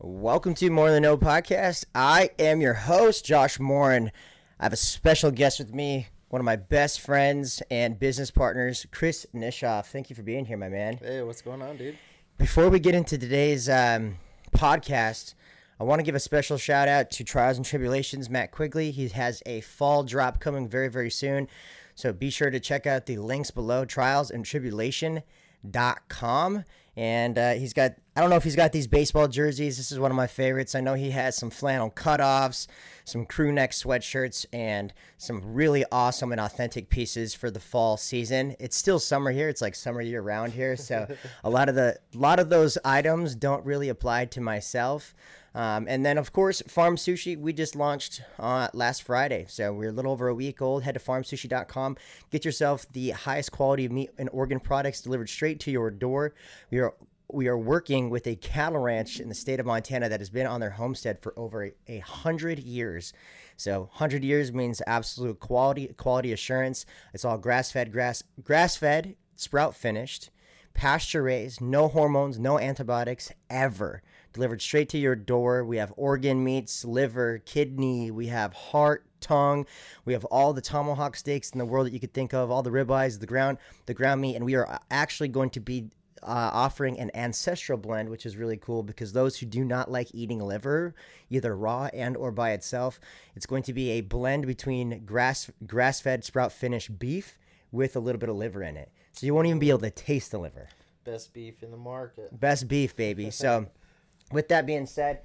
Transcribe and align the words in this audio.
Welcome 0.00 0.54
to 0.54 0.70
More 0.70 0.92
Than 0.92 1.02
No 1.02 1.18
podcast. 1.18 1.84
I 1.92 2.30
am 2.38 2.60
your 2.60 2.74
host, 2.74 3.24
Josh 3.24 3.58
Morin. 3.58 4.12
I 4.60 4.64
have 4.64 4.72
a 4.72 4.76
special 4.76 5.32
guest 5.32 5.58
with 5.58 5.74
me, 5.74 6.06
one 6.28 6.40
of 6.40 6.44
my 6.44 6.54
best 6.54 7.00
friends 7.00 7.64
and 7.68 7.98
business 7.98 8.30
partners, 8.30 8.86
Chris 8.92 9.26
Nishoff. 9.34 9.86
Thank 9.86 10.08
you 10.08 10.14
for 10.14 10.22
being 10.22 10.44
here, 10.44 10.56
my 10.56 10.68
man. 10.68 10.98
Hey, 10.98 11.20
what's 11.22 11.42
going 11.42 11.62
on, 11.62 11.78
dude? 11.78 11.98
Before 12.36 12.68
we 12.68 12.78
get 12.78 12.94
into 12.94 13.18
today's 13.18 13.68
um, 13.68 14.18
podcast, 14.52 15.34
I 15.80 15.84
want 15.84 15.98
to 15.98 16.04
give 16.04 16.14
a 16.14 16.20
special 16.20 16.58
shout 16.58 16.86
out 16.86 17.10
to 17.10 17.24
Trials 17.24 17.56
and 17.56 17.66
Tribulations, 17.66 18.30
Matt 18.30 18.52
Quigley. 18.52 18.92
He 18.92 19.08
has 19.08 19.42
a 19.46 19.62
fall 19.62 20.04
drop 20.04 20.38
coming 20.38 20.68
very, 20.68 20.86
very 20.86 21.10
soon. 21.10 21.48
So 21.96 22.12
be 22.12 22.30
sure 22.30 22.50
to 22.50 22.60
check 22.60 22.86
out 22.86 23.06
the 23.06 23.16
links 23.16 23.50
below, 23.50 23.84
trialsandtribulation.com. 23.84 26.64
And 26.98 27.38
uh, 27.38 27.52
he's 27.52 27.72
got, 27.72 27.92
I 28.16 28.20
don't 28.20 28.28
know 28.28 28.34
if 28.34 28.42
he's 28.42 28.56
got 28.56 28.72
these 28.72 28.88
baseball 28.88 29.28
jerseys. 29.28 29.76
This 29.76 29.92
is 29.92 30.00
one 30.00 30.10
of 30.10 30.16
my 30.16 30.26
favorites. 30.26 30.74
I 30.74 30.80
know 30.80 30.94
he 30.94 31.12
has 31.12 31.36
some 31.36 31.48
flannel 31.48 31.92
cutoffs, 31.92 32.66
some 33.04 33.24
crew 33.24 33.52
neck 33.52 33.70
sweatshirts, 33.70 34.46
and 34.52 34.92
some 35.16 35.54
really 35.54 35.84
awesome 35.92 36.32
and 36.32 36.40
authentic 36.40 36.90
pieces 36.90 37.34
for 37.34 37.52
the 37.52 37.60
fall 37.60 37.96
season. 37.98 38.56
It's 38.58 38.76
still 38.76 38.98
summer 38.98 39.30
here. 39.30 39.48
It's 39.48 39.62
like 39.62 39.76
summer 39.76 40.00
year 40.00 40.20
round 40.20 40.54
here. 40.54 40.74
So 40.74 41.06
a 41.44 41.48
lot 41.48 41.68
of 41.68 41.76
the, 41.76 42.00
a 42.16 42.18
lot 42.18 42.40
of 42.40 42.50
those 42.50 42.76
items 42.84 43.36
don't 43.36 43.64
really 43.64 43.90
apply 43.90 44.24
to 44.24 44.40
myself. 44.40 45.14
Um, 45.58 45.86
and 45.88 46.06
then, 46.06 46.18
of 46.18 46.32
course, 46.32 46.62
Farm 46.68 46.94
Sushi, 46.94 47.36
we 47.36 47.52
just 47.52 47.74
launched 47.74 48.22
uh, 48.38 48.68
last 48.74 49.02
Friday. 49.02 49.46
So 49.48 49.72
we're 49.72 49.88
a 49.88 49.92
little 49.92 50.12
over 50.12 50.28
a 50.28 50.34
week 50.34 50.62
old. 50.62 50.84
Head 50.84 50.94
to 50.94 51.00
farmsushi.com. 51.00 51.96
Get 52.30 52.44
yourself 52.44 52.86
the 52.92 53.10
highest 53.10 53.50
quality 53.50 53.88
meat 53.88 54.10
and 54.18 54.30
organ 54.32 54.60
products 54.60 55.00
delivered 55.00 55.28
straight 55.28 55.58
to 55.60 55.72
your 55.72 55.90
door. 55.90 56.32
We 56.70 56.78
are 56.78 56.94
we 57.30 57.48
are 57.48 57.58
working 57.58 58.08
with 58.08 58.28
a 58.28 58.36
cattle 58.36 58.78
ranch 58.78 59.18
in 59.18 59.28
the 59.28 59.34
state 59.34 59.58
of 59.58 59.66
Montana 59.66 60.08
that 60.08 60.20
has 60.20 60.30
been 60.30 60.46
on 60.46 60.60
their 60.60 60.70
homestead 60.70 61.20
for 61.20 61.36
over 61.36 61.64
a, 61.66 61.72
a 61.88 61.98
hundred 61.98 62.60
years. 62.60 63.12
So 63.56 63.90
hundred 63.94 64.22
years 64.22 64.52
means 64.52 64.80
absolute 64.86 65.40
quality 65.40 65.88
quality 65.88 66.32
assurance. 66.32 66.86
It's 67.12 67.24
all 67.24 67.36
grass 67.36 67.72
fed, 67.72 67.90
grass 67.90 68.22
grass 68.44 68.76
fed, 68.76 69.16
sprout 69.34 69.74
finished, 69.74 70.30
pasture 70.72 71.24
raised, 71.24 71.60
no 71.60 71.88
hormones, 71.88 72.38
no 72.38 72.60
antibiotics 72.60 73.32
ever 73.50 74.02
delivered 74.38 74.62
straight 74.62 74.88
to 74.90 74.98
your 74.98 75.16
door. 75.16 75.64
We 75.64 75.78
have 75.78 75.92
organ 75.96 76.44
meats, 76.44 76.84
liver, 76.84 77.42
kidney, 77.44 78.12
we 78.12 78.28
have 78.28 78.52
heart, 78.52 79.04
tongue, 79.20 79.66
we 80.04 80.12
have 80.12 80.24
all 80.26 80.52
the 80.52 80.60
tomahawk 80.60 81.16
steaks 81.16 81.50
in 81.50 81.58
the 81.58 81.64
world 81.64 81.86
that 81.86 81.92
you 81.92 81.98
could 81.98 82.14
think 82.14 82.32
of, 82.32 82.48
all 82.48 82.62
the 82.62 82.70
ribeyes, 82.70 83.18
the 83.18 83.26
ground, 83.26 83.58
the 83.86 83.94
ground 83.94 84.20
meat, 84.20 84.36
and 84.36 84.44
we 84.44 84.54
are 84.54 84.80
actually 84.92 85.26
going 85.26 85.50
to 85.50 85.58
be 85.58 85.90
uh, 86.22 86.50
offering 86.52 87.00
an 87.00 87.10
ancestral 87.14 87.76
blend, 87.76 88.08
which 88.08 88.26
is 88.26 88.36
really 88.36 88.56
cool 88.56 88.84
because 88.84 89.12
those 89.12 89.36
who 89.36 89.46
do 89.46 89.64
not 89.64 89.90
like 89.90 90.08
eating 90.14 90.38
liver, 90.38 90.94
either 91.30 91.56
raw 91.56 91.88
and 91.92 92.16
or 92.16 92.30
by 92.30 92.52
itself, 92.52 93.00
it's 93.34 93.46
going 93.46 93.64
to 93.64 93.72
be 93.72 93.90
a 93.90 94.02
blend 94.02 94.46
between 94.46 95.04
grass 95.04 95.50
grass 95.66 96.00
fed 96.00 96.24
sprout 96.24 96.52
finished 96.52 96.96
beef 96.96 97.38
with 97.72 97.96
a 97.96 98.00
little 98.00 98.20
bit 98.20 98.28
of 98.28 98.36
liver 98.36 98.62
in 98.62 98.76
it. 98.76 98.90
So 99.12 99.26
you 99.26 99.34
won't 99.34 99.48
even 99.48 99.58
be 99.58 99.70
able 99.70 99.80
to 99.80 99.90
taste 99.90 100.30
the 100.30 100.38
liver. 100.38 100.68
Best 101.04 101.32
beef 101.32 101.62
in 101.64 101.72
the 101.72 101.76
market. 101.76 102.38
Best 102.38 102.68
beef, 102.68 102.94
baby. 102.94 103.30
So 103.30 103.66
with 104.32 104.48
that 104.48 104.66
being 104.66 104.86
said, 104.86 105.20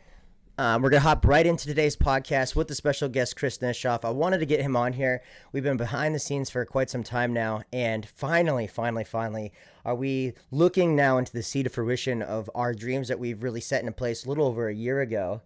um, 0.57 0.83
we're 0.83 0.91
gonna 0.91 1.01
hop 1.01 1.25
right 1.25 1.47
into 1.47 1.65
today's 1.65 1.95
podcast 1.95 2.55
with 2.55 2.67
the 2.67 2.75
special 2.75 3.09
guest 3.09 3.35
Chris 3.35 3.57
Nishoff. 3.57 4.05
I 4.05 4.11
wanted 4.11 4.37
to 4.37 4.45
get 4.45 4.61
him 4.61 4.75
on 4.75 4.93
here. 4.93 5.23
We've 5.51 5.63
been 5.63 5.77
behind 5.77 6.13
the 6.13 6.19
scenes 6.19 6.51
for 6.51 6.63
quite 6.63 6.91
some 6.91 7.03
time 7.03 7.33
now, 7.33 7.63
and 7.73 8.05
finally, 8.05 8.67
finally, 8.67 9.03
finally, 9.03 9.51
are 9.83 9.95
we 9.95 10.33
looking 10.51 10.95
now 10.95 11.17
into 11.17 11.33
the 11.33 11.41
seed 11.41 11.65
of 11.65 11.73
fruition 11.73 12.21
of 12.21 12.51
our 12.53 12.73
dreams 12.75 13.07
that 13.07 13.19
we've 13.19 13.41
really 13.41 13.61
set 13.61 13.79
into 13.79 13.91
place 13.93 14.25
a 14.25 14.29
little 14.29 14.45
over 14.45 14.67
a 14.67 14.75
year 14.75 15.01
ago. 15.01 15.41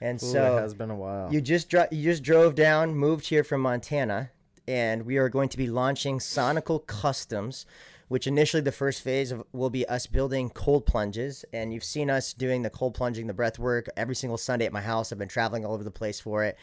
And 0.00 0.22
Ooh, 0.22 0.26
so 0.26 0.58
it 0.58 0.60
has 0.60 0.74
been 0.74 0.90
a 0.90 0.94
while. 0.94 1.32
you 1.32 1.40
just 1.40 1.68
dro- 1.68 1.88
you 1.90 2.04
just 2.04 2.22
drove 2.22 2.54
down, 2.54 2.94
moved 2.94 3.26
here 3.26 3.42
from 3.42 3.62
Montana, 3.62 4.30
and 4.68 5.04
we 5.04 5.16
are 5.16 5.28
going 5.28 5.48
to 5.48 5.56
be 5.56 5.66
launching 5.66 6.20
Sonical 6.20 6.86
Customs, 6.86 7.66
which 8.12 8.26
initially 8.26 8.60
the 8.60 8.70
first 8.70 9.00
phase 9.00 9.32
of, 9.32 9.42
will 9.54 9.70
be 9.70 9.88
us 9.88 10.06
building 10.06 10.50
cold 10.50 10.84
plunges. 10.84 11.46
And 11.54 11.72
you've 11.72 11.82
seen 11.82 12.10
us 12.10 12.34
doing 12.34 12.60
the 12.60 12.68
cold 12.68 12.92
plunging, 12.92 13.26
the 13.26 13.32
breath 13.32 13.58
work 13.58 13.88
every 13.96 14.14
single 14.14 14.36
Sunday 14.36 14.66
at 14.66 14.72
my 14.72 14.82
house. 14.82 15.10
I've 15.10 15.18
been 15.18 15.28
traveling 15.28 15.64
all 15.64 15.72
over 15.72 15.82
the 15.82 15.90
place 15.90 16.20
for 16.20 16.44
it. 16.44 16.58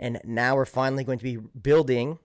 And 0.00 0.20
now 0.24 0.56
we're 0.56 0.64
finally 0.64 1.04
going 1.04 1.18
to 1.18 1.22
be 1.22 1.36
building 1.36 2.18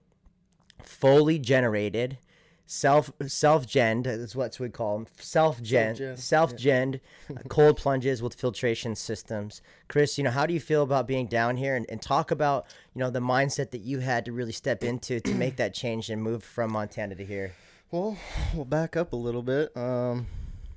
fully 0.82 1.38
generated 1.38 2.18
self 2.66 3.12
self 3.28 3.68
genned 3.68 4.08
is 4.08 4.34
what 4.34 4.58
we 4.58 4.68
call 4.68 4.98
them 4.98 5.06
self 5.20 5.62
gen 5.62 5.94
Self-gen, 5.94 6.16
self 6.16 6.56
genned 6.56 7.00
cold 7.48 7.76
plunges 7.76 8.20
with 8.20 8.34
filtration 8.34 8.96
systems 8.96 9.62
chris 9.86 10.18
you 10.18 10.24
know 10.24 10.32
how 10.32 10.44
do 10.44 10.52
you 10.52 10.58
feel 10.58 10.82
about 10.82 11.06
being 11.06 11.28
down 11.28 11.56
here 11.56 11.76
and, 11.76 11.86
and 11.88 12.02
talk 12.02 12.32
about 12.32 12.66
you 12.92 12.98
know 12.98 13.08
the 13.08 13.20
mindset 13.20 13.70
that 13.70 13.82
you 13.82 14.00
had 14.00 14.24
to 14.24 14.32
really 14.32 14.50
step 14.50 14.82
into 14.90 15.20
to 15.20 15.32
make 15.32 15.54
that 15.54 15.72
change 15.72 16.10
and 16.10 16.20
move 16.20 16.42
from 16.42 16.72
montana 16.72 17.14
to 17.14 17.24
here 17.24 17.54
well, 17.90 18.16
we'll 18.54 18.64
back 18.64 18.96
up 18.96 19.12
a 19.12 19.16
little 19.16 19.42
bit. 19.42 19.76
Um, 19.76 20.26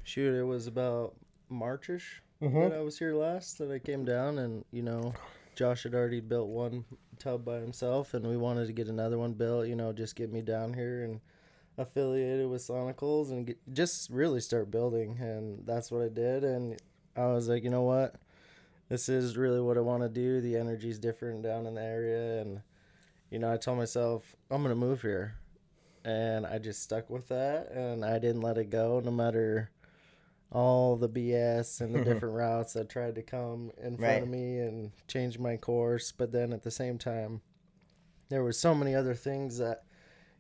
shoot, 0.04 0.34
it 0.36 0.44
was 0.44 0.68
about 0.68 1.16
Marchish 1.50 2.22
that 2.70 2.74
I 2.74 2.82
was 2.82 2.98
here 3.00 3.14
last 3.16 3.58
that 3.58 3.72
I 3.72 3.80
came 3.80 4.06
down, 4.06 4.38
and 4.38 4.64
you 4.72 4.82
know, 4.84 5.14
Josh 5.56 5.84
had 5.84 5.94
already 5.96 6.22
built 6.22 6.48
one 6.50 6.86
tub 7.18 7.44
by 7.44 7.58
himself, 7.58 8.14
and 8.14 8.26
we 8.28 8.38
wanted 8.38 8.68
to 8.68 8.74
get 8.74 8.88
another 8.88 9.18
one 9.18 9.34
built. 9.34 9.68
You 9.68 9.76
know, 9.76 9.92
just 9.92 10.16
get 10.16 10.32
me 10.32 10.42
down 10.42 10.74
here 10.74 11.04
and 11.04 11.20
affiliated 11.78 12.48
with 12.50 12.62
Sonicals 12.62 13.32
and 13.32 13.48
get, 13.48 13.58
just 13.74 14.10
really 14.10 14.40
start 14.40 14.72
building, 14.72 15.18
and 15.20 15.66
that's 15.66 15.92
what 15.92 16.02
I 16.02 16.10
did. 16.10 16.44
And 16.44 16.80
I 17.16 17.28
was 17.28 17.50
like, 17.50 17.64
you 17.64 17.70
know 17.70 17.84
what, 17.84 18.16
this 18.88 19.10
is 19.10 19.36
really 19.38 19.60
what 19.60 19.78
I 19.78 19.82
want 19.82 20.04
to 20.04 20.10
do. 20.10 20.42
The 20.42 20.56
energy's 20.58 21.00
different 21.00 21.42
down 21.42 21.66
in 21.66 21.76
the 21.76 21.82
area, 21.82 22.42
and 22.42 22.62
you 23.32 23.40
know, 23.40 23.52
I 23.52 23.58
told 23.58 23.78
myself 23.80 24.36
I'm 24.52 24.62
gonna 24.62 24.76
move 24.76 25.02
here 25.02 25.36
and 26.06 26.46
I 26.46 26.58
just 26.60 26.82
stuck 26.82 27.10
with 27.10 27.28
that 27.30 27.72
and 27.72 28.04
I 28.06 28.20
didn't 28.20 28.42
let 28.42 28.58
it 28.58 28.70
go 28.70 29.02
no 29.04 29.12
matter 29.12 29.70
all 30.52 30.96
the 30.96 31.10
BS 31.10 31.82
and 31.82 31.94
the 31.94 32.04
different 32.06 32.36
routes 32.36 32.74
that 32.74 32.90
tried 32.90 33.16
to 33.16 33.22
come 33.22 33.72
in 33.78 33.98
front 33.98 34.00
Right. 34.00 34.22
of 34.24 34.30
me 34.30 34.60
and 34.60 34.92
change 35.08 35.38
my 35.40 35.58
course 35.58 36.12
but 36.12 36.32
then 36.32 36.54
at 36.54 36.64
the 36.64 36.72
same 36.72 36.98
time 36.98 37.42
there 38.30 38.44
were 38.44 38.52
so 38.54 38.74
many 38.76 38.96
other 38.96 39.16
things 39.16 39.58
that 39.58 39.84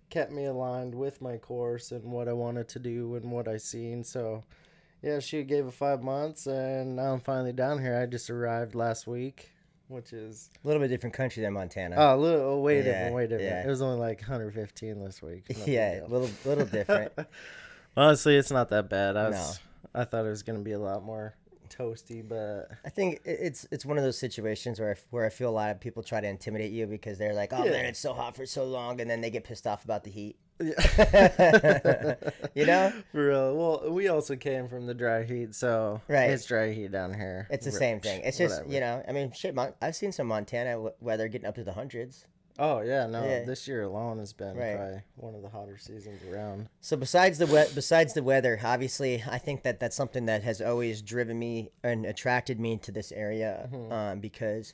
kept 0.09 0.31
me 0.31 0.45
aligned 0.45 0.95
with 0.95 1.21
my 1.21 1.37
course 1.37 1.91
and 1.91 2.11
what 2.11 2.27
I 2.27 2.33
wanted 2.33 2.67
to 2.69 2.79
do 2.79 3.15
and 3.15 3.31
what 3.31 3.47
I 3.47 3.57
seen 3.57 4.03
so 4.03 4.43
yeah 5.03 5.19
she 5.19 5.43
gave 5.43 5.67
it 5.67 5.73
5 5.73 6.01
months 6.01 6.47
and 6.47 6.95
now 6.95 7.13
I'm 7.13 7.19
finally 7.19 7.53
down 7.53 7.79
here 7.79 7.97
I 7.97 8.05
just 8.05 8.29
arrived 8.29 8.73
last 8.75 9.05
week 9.07 9.51
which 9.89 10.13
is 10.13 10.49
a 10.63 10.67
little 10.67 10.81
bit 10.81 10.87
different 10.87 11.13
country 11.13 11.43
than 11.43 11.51
montana 11.53 11.95
oh, 11.97 12.15
a 12.15 12.17
little 12.17 12.41
oh, 12.41 12.59
way 12.59 12.77
Yeah, 12.77 12.83
different 12.83 13.15
way 13.15 13.23
different 13.27 13.43
yeah. 13.43 13.63
it 13.65 13.67
was 13.67 13.81
only 13.81 13.99
like 13.99 14.19
115 14.21 14.99
this 14.99 15.21
week 15.21 15.43
no 15.49 15.55
big 15.65 15.73
yeah 15.73 16.05
a 16.05 16.07
little 16.07 16.29
little 16.45 16.65
different 16.65 17.11
Honestly, 17.97 18.37
it's 18.37 18.51
not 18.51 18.69
that 18.69 18.87
bad. 18.87 19.17
I 19.17 19.23
No. 19.23 19.29
was, 19.31 19.59
I 19.93 20.05
thought 20.05 20.23
it 20.25 20.29
was 20.29 20.43
gonna 20.43 20.59
be 20.59 20.71
a 20.73 20.79
lot 20.79 21.03
more 21.03 21.35
toasty, 21.69 22.25
but 22.25 22.69
I 22.85 22.89
think 22.89 23.19
it's 23.25 23.67
it's 23.71 23.85
one 23.85 23.97
of 23.97 24.03
those 24.03 24.17
situations 24.17 24.79
where 24.79 24.91
I, 24.91 24.95
where 25.09 25.25
I 25.25 25.29
feel 25.29 25.49
a 25.49 25.51
lot 25.51 25.71
of 25.71 25.79
people 25.81 26.03
try 26.03 26.21
to 26.21 26.27
intimidate 26.27 26.71
you 26.71 26.85
because 26.85 27.17
they're 27.17 27.33
like, 27.33 27.51
oh 27.51 27.65
Yeah. 27.65 27.71
man, 27.71 27.85
it's 27.85 27.99
so 27.99 28.13
hot 28.13 28.35
for 28.35 28.45
so 28.45 28.63
long, 28.63 29.01
and 29.01 29.09
then 29.09 29.21
they 29.21 29.29
get 29.29 29.43
pissed 29.43 29.67
off 29.67 29.83
about 29.83 30.03
the 30.03 30.11
heat. 30.11 30.37
you 32.55 32.65
know, 32.65 32.91
for 33.11 33.27
real. 33.27 33.55
Well, 33.55 33.91
we 33.91 34.07
also 34.07 34.35
came 34.35 34.67
from 34.67 34.85
the 34.87 34.93
dry 34.93 35.23
heat, 35.23 35.55
so 35.55 36.01
Right. 36.07 36.29
it's 36.29 36.45
dry 36.45 36.71
heat 36.73 36.91
down 36.91 37.13
here. 37.13 37.47
it's 37.49 37.65
the 37.65 37.71
same 37.71 37.99
thing. 37.99 38.21
It's 38.23 38.37
just 38.37 38.55
whatever. 38.65 38.73
you 38.73 38.79
know, 38.81 39.03
I 39.07 39.11
mean, 39.11 39.31
shit. 39.31 39.55
Mon- 39.55 39.73
I've 39.81 39.95
seen 39.95 40.11
some 40.11 40.27
Montana 40.27 40.91
weather 40.99 41.27
getting 41.27 41.47
up 41.47 41.55
to 41.55 41.63
the 41.63 41.73
hundreds. 41.73 42.25
Oh 42.61 42.81
yeah, 42.81 43.05
no. 43.07 43.23
Yeah. 43.23 43.45
This 43.45 43.69
year 43.69 43.83
alone 43.83 44.19
has 44.19 44.33
been 44.33 44.57
Right. 44.57 44.75
probably 44.75 45.01
one 45.15 45.33
of 45.33 45.41
the 45.41 45.47
hotter 45.49 45.77
seasons 45.77 46.21
around. 46.29 46.67
So 46.81 46.97
besides 46.97 47.37
the 47.37 47.45
we- 47.47 47.73
besides 47.73 48.13
the 48.13 48.23
weather, 48.23 48.59
obviously, 48.61 49.23
I 49.29 49.37
think 49.37 49.63
that 49.63 49.79
that's 49.79 49.95
something 49.95 50.25
that 50.25 50.43
has 50.43 50.59
always 50.61 51.01
driven 51.01 51.39
me 51.39 51.71
and 51.83 52.05
attracted 52.05 52.59
me 52.59 52.75
to 52.79 52.91
this 52.91 53.13
area 53.13 53.69
um, 53.91 54.19
because 54.19 54.73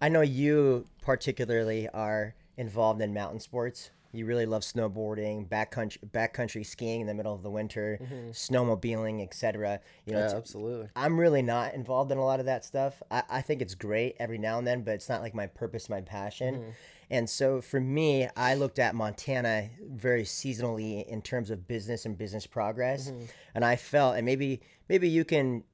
I 0.00 0.08
know 0.10 0.20
you 0.20 0.86
particularly 1.02 1.88
are 1.88 2.34
involved 2.56 3.00
in 3.02 3.12
mountain 3.12 3.40
sports. 3.40 3.90
You 4.14 4.26
really 4.26 4.46
love 4.46 4.62
snowboarding, 4.62 5.48
backcountry 5.48 5.98
backcountry 6.10 6.64
skiing 6.64 7.00
in 7.00 7.06
the 7.06 7.14
middle 7.14 7.34
of 7.34 7.42
the 7.42 7.50
winter, 7.50 7.98
mm-hmm. 8.00 8.30
snowmobiling, 8.30 9.22
etc. 9.22 9.80
You 10.06 10.14
know, 10.14 10.20
Yeah, 10.20 10.36
absolutely. 10.36 10.88
I'm 10.96 11.18
really 11.18 11.42
not 11.42 11.74
involved 11.74 12.12
in 12.12 12.18
a 12.18 12.24
lot 12.24 12.40
of 12.40 12.46
that 12.46 12.64
stuff. 12.64 13.02
I, 13.10 13.22
I 13.28 13.40
think 13.42 13.60
it's 13.60 13.74
great 13.74 14.16
every 14.18 14.38
now 14.38 14.58
and 14.58 14.66
then, 14.66 14.82
but 14.82 14.94
it's 14.94 15.08
not 15.08 15.22
like 15.22 15.34
my 15.34 15.46
purpose, 15.46 15.88
my 15.88 16.00
passion. 16.00 16.54
Mm-hmm. 16.54 16.70
And 17.10 17.28
so 17.28 17.60
for 17.60 17.80
me, 17.80 18.28
I 18.36 18.54
looked 18.54 18.78
at 18.78 18.94
Montana 18.94 19.68
very 19.90 20.24
seasonally 20.24 21.06
in 21.06 21.22
terms 21.22 21.50
of 21.50 21.68
business 21.68 22.06
and 22.06 22.16
business 22.16 22.46
progress. 22.46 23.10
Mm-hmm. 23.10 23.24
And 23.54 23.64
I 23.64 23.76
felt, 23.76 24.16
and 24.16 24.24
maybe 24.24 24.60
maybe 24.88 25.08
you 25.08 25.24
can 25.24 25.64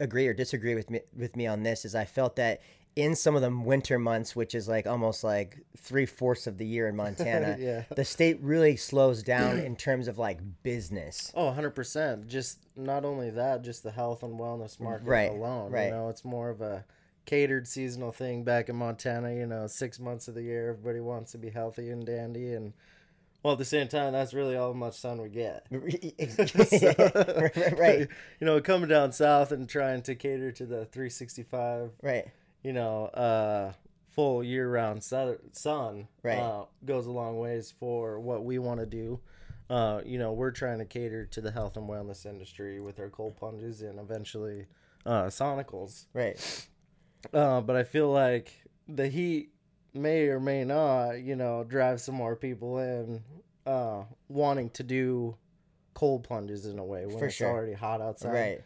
agree 0.00 0.26
or 0.26 0.34
disagree 0.34 0.74
with 0.74 0.90
me 0.90 1.00
with 1.16 1.36
me 1.36 1.46
on 1.46 1.62
this 1.62 1.84
is 1.84 1.94
I 1.94 2.04
felt 2.04 2.36
that 2.36 2.60
in 2.94 3.14
some 3.14 3.34
of 3.34 3.40
the 3.42 3.50
winter 3.50 3.98
months, 3.98 4.36
which 4.36 4.54
is 4.54 4.68
like 4.68 4.86
almost 4.86 5.24
like 5.24 5.58
three 5.78 6.04
fourths 6.06 6.46
of 6.46 6.58
the 6.58 6.66
year 6.66 6.88
in 6.88 6.96
Montana, 7.04 7.56
Yeah. 7.58 7.84
the 7.96 8.04
state 8.04 8.38
really 8.42 8.76
slows 8.76 9.22
down 9.22 9.58
in 9.58 9.76
terms 9.76 10.08
of 10.08 10.18
like 10.18 10.38
business. 10.62 11.32
Oh, 11.34 11.46
100%. 11.56 12.26
Just 12.26 12.58
not 12.76 13.04
only 13.04 13.30
that, 13.30 13.62
just 13.62 13.82
the 13.82 13.90
health 13.92 14.22
and 14.22 14.38
wellness 14.38 14.76
mm, 14.76 14.80
market 14.84 15.06
Right, 15.06 15.30
alone. 15.30 15.70
right. 15.72 15.86
You 15.86 15.90
know, 15.92 16.08
it's 16.10 16.24
more 16.24 16.50
of 16.50 16.60
a 16.60 16.84
catered 17.24 17.66
seasonal 17.66 18.12
thing 18.12 18.44
back 18.44 18.68
in 18.68 18.76
Montana. 18.76 19.32
You 19.34 19.46
know, 19.46 19.66
six 19.68 19.98
months 19.98 20.28
of 20.28 20.34
the 20.34 20.42
year, 20.42 20.70
everybody 20.70 21.00
wants 21.00 21.32
to 21.32 21.38
be 21.38 21.48
healthy 21.50 21.88
and 21.90 22.04
dandy. 22.04 22.52
And, 22.52 22.74
well, 23.42 23.54
at 23.54 23.58
the 23.58 23.64
same 23.64 23.88
time, 23.88 24.12
that's 24.12 24.34
really 24.34 24.54
all 24.56 24.74
much 24.74 24.94
sun 24.98 25.20
we 25.22 25.28
get. 25.30 25.66
right, 27.78 28.08
You 28.40 28.46
know, 28.46 28.60
coming 28.60 28.88
down 28.88 29.12
south 29.12 29.52
and 29.52 29.68
trying 29.68 30.02
to 30.02 30.14
cater 30.14 30.52
to 30.52 30.66
the 30.66 30.84
365, 30.86 31.90
right, 32.02 32.26
you 32.62 32.72
know, 32.72 33.06
uh, 33.06 33.72
full 34.10 34.44
year 34.44 34.68
round 34.70 35.02
sun 35.02 36.08
Right. 36.22 36.38
uh, 36.38 36.64
goes 36.84 37.06
a 37.06 37.10
long 37.10 37.38
ways 37.38 37.72
for 37.78 38.20
what 38.20 38.44
we 38.44 38.58
want 38.58 38.80
to 38.80 38.86
do. 38.86 39.20
Uh, 39.70 40.02
you 40.04 40.18
know, 40.18 40.32
we're 40.32 40.50
trying 40.50 40.78
to 40.78 40.84
cater 40.84 41.24
to 41.26 41.40
the 41.40 41.50
health 41.50 41.76
and 41.76 41.88
wellness 41.88 42.26
industry 42.26 42.78
with 42.80 43.00
our 43.00 43.08
cold 43.08 43.36
plunges 43.36 43.80
and 43.80 43.98
eventually 43.98 44.66
uh, 45.06 45.24
sonicals. 45.24 46.06
right. 46.12 46.66
Uh, 47.32 47.60
but 47.60 47.76
I 47.76 47.84
feel 47.84 48.10
like 48.10 48.52
the 48.88 49.08
heat 49.08 49.50
may 49.94 50.26
or 50.28 50.40
may 50.40 50.64
not, 50.64 51.12
you 51.20 51.36
know, 51.36 51.64
drive 51.64 52.00
some 52.00 52.16
more 52.16 52.34
people 52.36 52.78
in 52.80 53.22
uh, 53.64 54.02
wanting 54.28 54.70
to 54.70 54.82
do 54.82 55.36
cold 55.94 56.24
plunges 56.24 56.66
in 56.66 56.78
a 56.78 56.84
way 56.84 57.06
when 57.06 57.18
For 57.18 57.26
it's 57.26 57.36
sure. 57.36 57.48
already 57.48 57.74
hot 57.74 58.00
outside. 58.00 58.32
Right. 58.32 58.60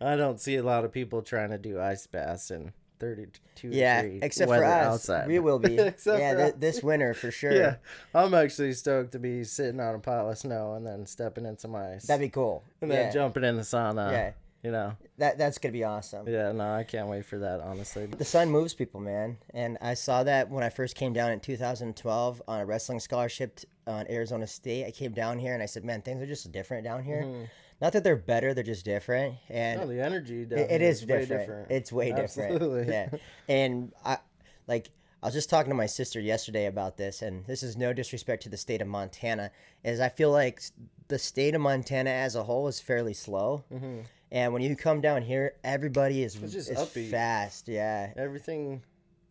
I 0.00 0.16
don't 0.16 0.40
see 0.40 0.56
a 0.56 0.62
lot 0.62 0.84
of 0.84 0.92
people 0.92 1.22
trying 1.22 1.50
to 1.50 1.58
do 1.58 1.80
ice 1.80 2.06
baths 2.06 2.50
in 2.50 2.72
32 3.00 3.68
Yeah, 3.68 4.02
degree 4.02 4.18
except 4.22 4.50
for 4.50 4.64
us, 4.64 4.86
outside. 4.86 5.26
we 5.26 5.38
will 5.38 5.58
be. 5.58 5.74
Yeah, 6.06 6.34
th- 6.34 6.54
this 6.58 6.82
winter 6.82 7.14
for 7.14 7.30
sure. 7.30 7.52
Yeah, 7.52 7.76
I'm 8.14 8.34
actually 8.34 8.72
stoked 8.74 9.12
to 9.12 9.18
be 9.18 9.42
sitting 9.44 9.80
on 9.80 9.94
a 9.94 9.98
pile 9.98 10.28
of 10.30 10.38
snow 10.38 10.74
and 10.74 10.86
then 10.86 11.06
stepping 11.06 11.46
in 11.46 11.58
some 11.58 11.74
ice. 11.74 12.06
That'd 12.06 12.20
be 12.20 12.28
cool. 12.30 12.62
and 12.80 12.90
then 12.90 13.06
yeah. 13.06 13.12
jumping 13.12 13.44
in 13.44 13.56
the 13.56 13.62
sauna. 13.62 14.12
Yeah. 14.12 14.32
You 14.62 14.72
know. 14.72 14.92
That 15.16 15.38
that's 15.38 15.56
gonna 15.56 15.72
be 15.72 15.84
awesome. 15.84 16.28
Yeah, 16.28 16.52
no, 16.52 16.74
I 16.74 16.84
can't 16.84 17.08
wait 17.08 17.24
for 17.24 17.38
that, 17.38 17.60
honestly. 17.60 18.04
The 18.06 18.24
sun 18.26 18.50
moves 18.50 18.74
people, 18.74 19.00
man, 19.00 19.38
and 19.54 19.78
I 19.80 19.94
saw 19.94 20.22
that 20.24 20.50
when 20.50 20.62
I 20.62 20.68
first 20.68 20.96
came 20.96 21.14
down 21.14 21.30
in 21.32 21.40
2012 21.40 22.42
on 22.46 22.60
a 22.60 22.66
wrestling 22.66 23.00
scholarship 23.00 23.60
on 23.86 24.06
Arizona 24.10 24.46
State. 24.46 24.84
I 24.86 24.90
came 24.90 25.12
down 25.12 25.38
here 25.38 25.54
and 25.54 25.62
I 25.62 25.66
said, 25.66 25.82
"Man, 25.84 26.02
things 26.02 26.20
are 26.22 26.26
just 26.26 26.50
different 26.52 26.84
down 26.84 27.02
here. 27.02 27.22
Mm-hmm. 27.22 27.44
Not 27.80 27.92
that 27.94 28.04
they're 28.04 28.16
better, 28.16 28.52
they're 28.54 28.64
just 28.64 28.84
different." 28.84 29.36
And 29.48 29.80
No, 29.80 29.86
the 29.86 30.02
energy 30.02 30.42
It, 30.42 30.52
it 30.52 30.80
here 30.80 30.90
is 30.90 31.06
way 31.06 31.24
different. 31.26 31.70
It's 31.70 31.92
way 31.92 32.12
Absolutely. 32.12 32.84
different. 32.84 33.12
Yeah. 33.48 33.54
And 33.54 33.92
I 34.04 34.18
like 34.66 34.90
I 35.22 35.26
was 35.26 35.34
just 35.34 35.50
talking 35.50 35.70
to 35.70 35.76
my 35.76 35.86
sister 35.86 36.18
yesterday 36.20 36.66
about 36.66 36.96
this 36.96 37.20
and 37.20 37.44
this 37.46 37.62
is 37.62 37.76
no 37.76 37.92
disrespect 37.92 38.42
to 38.44 38.48
the 38.48 38.56
state 38.56 38.80
of 38.80 38.88
Montana 38.88 39.50
is 39.84 40.00
I 40.00 40.08
feel 40.08 40.30
like 40.30 40.62
the 41.08 41.18
state 41.18 41.54
of 41.54 41.60
Montana 41.60 42.10
as 42.10 42.36
a 42.36 42.42
whole 42.44 42.68
is 42.68 42.80
fairly 42.80 43.14
slow. 43.14 43.64
Mm-hmm. 43.72 44.00
And 44.32 44.52
when 44.52 44.62
you 44.62 44.76
come 44.76 45.00
down 45.00 45.22
here, 45.22 45.54
everybody 45.64 46.22
is, 46.22 46.34
just 46.34 46.70
is 46.70 46.78
upbeat. 46.78 47.10
fast. 47.10 47.66
Yeah. 47.66 48.12
Everything, 48.16 48.82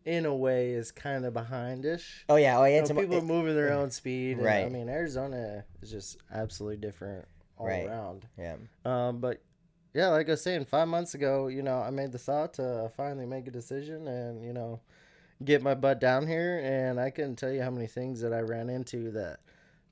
in 0.04 0.26
a 0.26 0.34
way, 0.36 0.72
is 0.72 0.92
kind 0.92 1.24
of 1.24 1.32
behindish. 1.32 2.04
Oh 2.28 2.36
yeah. 2.36 2.58
Oh 2.58 2.64
yeah. 2.64 2.82
You 2.82 2.94
know, 2.94 3.00
a- 3.00 3.02
people 3.02 3.14
are 3.16 3.18
it- 3.18 3.24
moving 3.24 3.54
their 3.54 3.72
own 3.72 3.90
speed. 3.90 4.38
and, 4.38 4.46
I 4.48 4.68
mean, 4.68 4.88
Arizona 4.90 5.64
is 5.80 5.90
just 5.90 6.18
absolutely 6.32 6.76
different 6.76 7.26
all 7.60 7.66
Right. 7.66 7.86
around. 7.86 8.26
yeah. 8.38 8.56
Um, 8.84 9.18
but 9.20 9.40
yeah, 9.94 10.08
like 10.08 10.28
I 10.28 10.32
was 10.32 10.42
saying, 10.42 10.64
five 10.66 10.88
months 10.88 11.14
ago, 11.14 11.48
you 11.48 11.62
know, 11.62 11.78
I 11.78 11.90
made 11.90 12.12
the 12.12 12.18
thought 12.18 12.54
to 12.54 12.90
finally 12.96 13.26
make 13.26 13.46
a 13.46 13.50
decision 13.50 14.06
and 14.08 14.44
you 14.44 14.52
know, 14.52 14.80
get 15.44 15.62
my 15.62 15.74
butt 15.74 16.00
down 16.00 16.26
here. 16.26 16.58
And 16.62 17.00
I 17.00 17.10
couldn't 17.10 17.36
tell 17.36 17.50
you 17.52 17.62
how 17.62 17.70
many 17.70 17.86
things 17.86 18.20
that 18.20 18.32
I 18.32 18.40
ran 18.40 18.70
into 18.70 19.10
that 19.12 19.40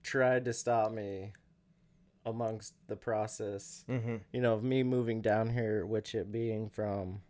tried 0.03 0.45
to 0.47 0.53
stop 0.53 0.93
me 0.93 1.33
amongst 2.25 2.75
the 2.87 2.97
process. 2.97 3.85
Mm-hmm. 3.89 4.17
You 4.33 4.41
know, 4.41 4.55
of 4.55 4.63
me 4.63 4.83
moving 4.83 5.21
down 5.21 5.51
here, 5.51 5.85
which 5.87 6.15
it 6.15 6.31
being 6.31 6.69
from. 6.69 7.23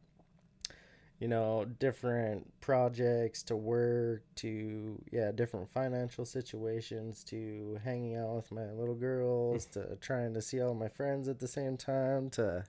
You 1.19 1.27
know, 1.27 1.67
different 1.81 2.49
projects 2.61 3.43
to 3.45 3.57
work 3.57 4.23
to 4.37 5.03
yeah, 5.11 5.33
different 5.33 5.69
financial 5.71 6.25
situations 6.25 7.25
to 7.25 7.81
hanging 7.83 8.17
out 8.17 8.37
with 8.37 8.53
my 8.53 8.71
little 8.71 8.95
girls 8.95 9.65
to 9.73 9.97
trying 10.01 10.35
to 10.35 10.43
see 10.43 10.61
all 10.61 10.75
my 10.75 10.89
friends 10.89 11.29
at 11.29 11.41
the 11.41 11.49
same 11.49 11.77
time 11.77 12.31
to 12.31 12.65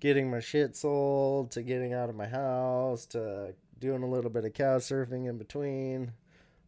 getting 0.00 0.30
my 0.30 0.40
shit 0.40 0.76
sold 0.76 1.50
to 1.50 1.62
getting 1.62 1.92
out 1.92 2.08
of 2.08 2.14
my 2.14 2.28
house 2.28 3.06
to 3.06 3.54
doing 3.80 4.02
a 4.02 4.08
little 4.08 4.30
bit 4.30 4.44
of 4.44 4.52
couch 4.54 4.82
surfing 4.82 5.28
in 5.28 5.38
between. 5.38 6.12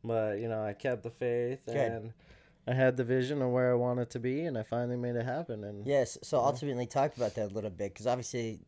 But, 0.02 0.38
you 0.38 0.48
know, 0.48 0.64
I 0.64 0.72
kept 0.72 1.02
the 1.02 1.10
faith 1.10 1.60
Good. 1.66 1.76
and 1.76 2.12
I 2.66 2.74
had 2.74 2.96
the 2.96 3.04
vision 3.04 3.42
of 3.42 3.50
where 3.50 3.70
I 3.70 3.74
wanted 3.74 4.10
to 4.10 4.18
be 4.18 4.42
and 4.42 4.56
I 4.56 4.62
finally 4.62 4.96
made 4.96 5.16
it 5.16 5.24
happen 5.24 5.64
and 5.64 5.86
Yes. 5.86 6.18
So 6.22 6.38
ultimately, 6.38 6.86
talk 6.86 7.16
about 7.16 7.34
that 7.34 7.50
a 7.50 7.54
little 7.54 7.70
bit 7.70 7.92
because 7.92 8.06
obviously 8.06 8.60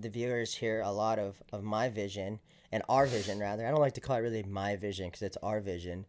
the 0.00 0.08
viewers 0.08 0.54
hear 0.54 0.80
a 0.80 0.90
lot 0.90 1.18
of 1.18 1.42
of 1.52 1.62
my 1.62 1.88
vision 1.88 2.40
and 2.72 2.82
our 2.88 3.06
vision 3.06 3.38
rather. 3.38 3.66
I 3.66 3.70
don't 3.70 3.80
like 3.80 3.94
to 3.94 4.00
call 4.00 4.16
it 4.16 4.20
really 4.20 4.42
my 4.42 4.76
vision 4.76 5.08
because 5.08 5.22
it's 5.22 5.36
our 5.42 5.60
vision. 5.60 6.06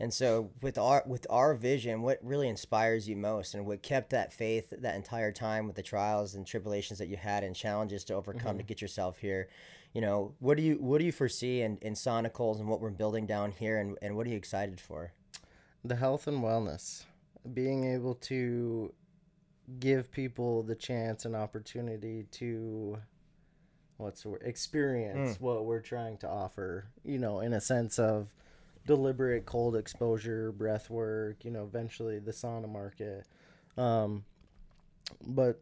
And 0.00 0.12
so 0.12 0.50
with 0.62 0.78
our 0.78 1.02
with 1.06 1.26
our 1.30 1.54
vision, 1.54 2.02
what 2.02 2.18
really 2.22 2.48
inspires 2.48 3.08
you 3.08 3.16
most 3.16 3.54
and 3.54 3.66
what 3.66 3.82
kept 3.82 4.10
that 4.10 4.32
faith 4.32 4.72
that 4.76 4.96
entire 4.96 5.32
time 5.32 5.66
with 5.66 5.76
the 5.76 5.82
trials 5.82 6.34
and 6.34 6.46
tribulations 6.46 6.98
that 6.98 7.08
you 7.08 7.16
had 7.16 7.44
and 7.44 7.54
challenges 7.54 8.04
to 8.04 8.14
overcome 8.14 8.56
to 8.56 8.62
mm-hmm. 8.62 8.66
get 8.66 8.82
yourself 8.82 9.18
here, 9.18 9.48
you 9.92 10.00
know, 10.00 10.34
what 10.40 10.56
do 10.56 10.62
you 10.62 10.74
what 10.76 10.98
do 10.98 11.04
you 11.04 11.12
foresee 11.12 11.62
in, 11.62 11.78
in 11.82 11.94
Sonicals 11.94 12.58
and 12.58 12.68
what 12.68 12.80
we're 12.80 12.90
building 12.90 13.26
down 13.26 13.52
here 13.52 13.78
and, 13.78 13.96
and 14.02 14.16
what 14.16 14.26
are 14.26 14.30
you 14.30 14.36
excited 14.36 14.80
for? 14.80 15.12
the 15.84 15.96
health 15.96 16.26
and 16.26 16.42
wellness 16.42 17.04
being 17.54 17.92
able 17.92 18.14
to 18.14 18.92
give 19.80 20.12
people 20.12 20.62
the 20.62 20.74
chance 20.74 21.24
and 21.24 21.34
opportunity 21.34 22.24
to 22.30 22.96
what's 24.02 24.22
the 24.22 24.32
experience 24.42 25.40
what 25.40 25.64
we're 25.64 25.80
trying 25.80 26.16
to 26.18 26.28
offer 26.28 26.86
you 27.04 27.18
know 27.18 27.40
in 27.40 27.52
a 27.52 27.60
sense 27.60 27.98
of 27.98 28.28
deliberate 28.86 29.46
cold 29.46 29.76
exposure 29.76 30.50
breath 30.52 30.90
work 30.90 31.44
you 31.44 31.50
know 31.50 31.62
eventually 31.64 32.18
the 32.18 32.32
sauna 32.32 32.68
market. 32.70 33.24
Um 33.78 34.24
but 35.26 35.60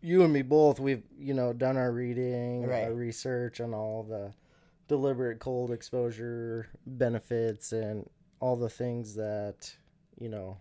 you 0.00 0.22
and 0.22 0.32
me 0.32 0.42
both 0.42 0.80
we've 0.80 1.02
you 1.18 1.34
know 1.34 1.52
done 1.52 1.76
our 1.76 1.92
reading 1.92 2.66
Right. 2.66 2.84
our 2.84 2.92
research 2.94 3.60
on 3.60 3.74
all 3.74 4.02
the 4.02 4.32
deliberate 4.88 5.38
cold 5.40 5.70
exposure 5.70 6.68
benefits 6.86 7.72
and 7.72 8.08
all 8.40 8.56
the 8.56 8.68
things 8.68 9.14
that 9.14 9.74
you 10.18 10.28
know 10.28 10.58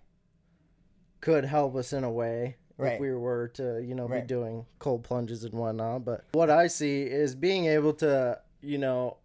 could 1.21 1.45
help 1.45 1.75
us 1.75 1.93
in 1.93 2.03
a 2.03 2.11
way 2.11 2.57
Right. 2.77 2.93
if 2.93 2.99
we 2.99 3.13
were 3.13 3.49
to 3.55 3.81
you 3.83 3.93
know 3.95 4.07
Right. 4.07 4.21
be 4.21 4.27
doing 4.27 4.65
cold 4.79 5.03
plunges 5.03 5.43
and 5.43 5.53
whatnot 5.53 6.03
but 6.05 6.25
what 6.33 6.49
i 6.49 6.67
see 6.67 7.03
is 7.03 7.35
being 7.35 7.65
able 7.65 7.93
to 7.95 8.39
you 8.61 8.77
know 8.77 9.17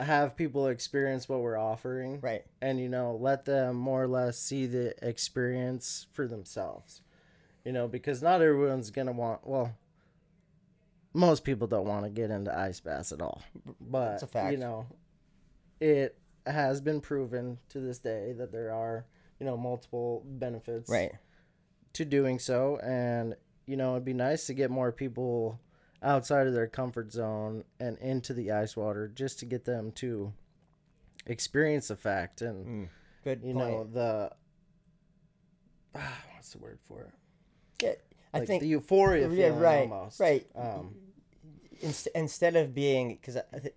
have 0.00 0.34
people 0.34 0.66
experience 0.68 1.28
what 1.28 1.40
we're 1.40 1.58
offering 1.58 2.20
Right. 2.20 2.42
and 2.62 2.80
you 2.80 2.88
know 2.88 3.16
let 3.20 3.44
them 3.44 3.76
more 3.76 4.02
or 4.04 4.08
less 4.08 4.38
see 4.38 4.66
the 4.66 4.94
experience 5.06 6.06
for 6.12 6.26
themselves 6.26 7.02
you 7.64 7.72
know 7.72 7.86
because 7.86 8.22
not 8.22 8.40
everyone's 8.42 8.90
gonna 8.90 9.12
want 9.12 9.46
well 9.46 9.76
most 11.12 11.44
people 11.44 11.66
don't 11.66 11.86
want 11.86 12.04
to 12.04 12.10
get 12.10 12.30
into 12.30 12.56
ice 12.56 12.80
baths 12.80 13.12
at 13.12 13.20
all 13.20 13.42
but 13.80 14.10
That's 14.12 14.22
a 14.22 14.26
fact. 14.26 14.52
you 14.52 14.58
know 14.58 14.86
it 15.80 16.16
has 16.46 16.80
been 16.80 17.00
proven 17.00 17.58
to 17.68 17.80
this 17.80 17.98
day 17.98 18.32
that 18.38 18.52
there 18.52 18.72
are 18.72 19.04
you 19.38 19.46
know 19.46 19.56
multiple 19.56 20.22
benefits 20.26 20.88
Right. 20.90 21.12
To 21.92 22.04
doing 22.04 22.38
so 22.38 22.78
and 22.82 23.34
you 23.66 23.76
know 23.76 23.92
it'd 23.92 24.04
be 24.04 24.12
nice 24.12 24.46
to 24.46 24.54
get 24.54 24.70
more 24.70 24.92
people 24.92 25.58
outside 26.02 26.46
of 26.46 26.54
their 26.54 26.66
comfort 26.66 27.12
zone 27.12 27.64
and 27.78 27.98
into 27.98 28.32
the 28.32 28.50
ice 28.50 28.76
water 28.76 29.08
just 29.14 29.38
to 29.38 29.44
get 29.44 29.64
them 29.64 29.92
to 29.92 30.32
experience 31.26 31.88
the 31.88 31.96
fact 31.96 32.40
and 32.42 32.88
Good 33.24 33.42
you 33.44 33.52
point. 33.54 33.68
know 33.68 33.84
the 33.84 34.30
ah, 35.94 36.18
what's 36.34 36.52
the 36.52 36.58
word 36.58 36.78
for 36.86 37.02
it 37.02 37.10
yeah, 37.82 37.92
I 38.32 38.44
think 38.44 38.60
the 38.62 38.68
euphoria 38.68 39.28
Yeah, 39.30 39.48
right, 39.58 39.90
almost 39.90 40.20
right. 40.20 40.46
um 40.56 40.94
inst- 41.80 42.08
instead 42.14 42.56
of 42.56 42.74
being 42.74 43.16
because 43.20 43.36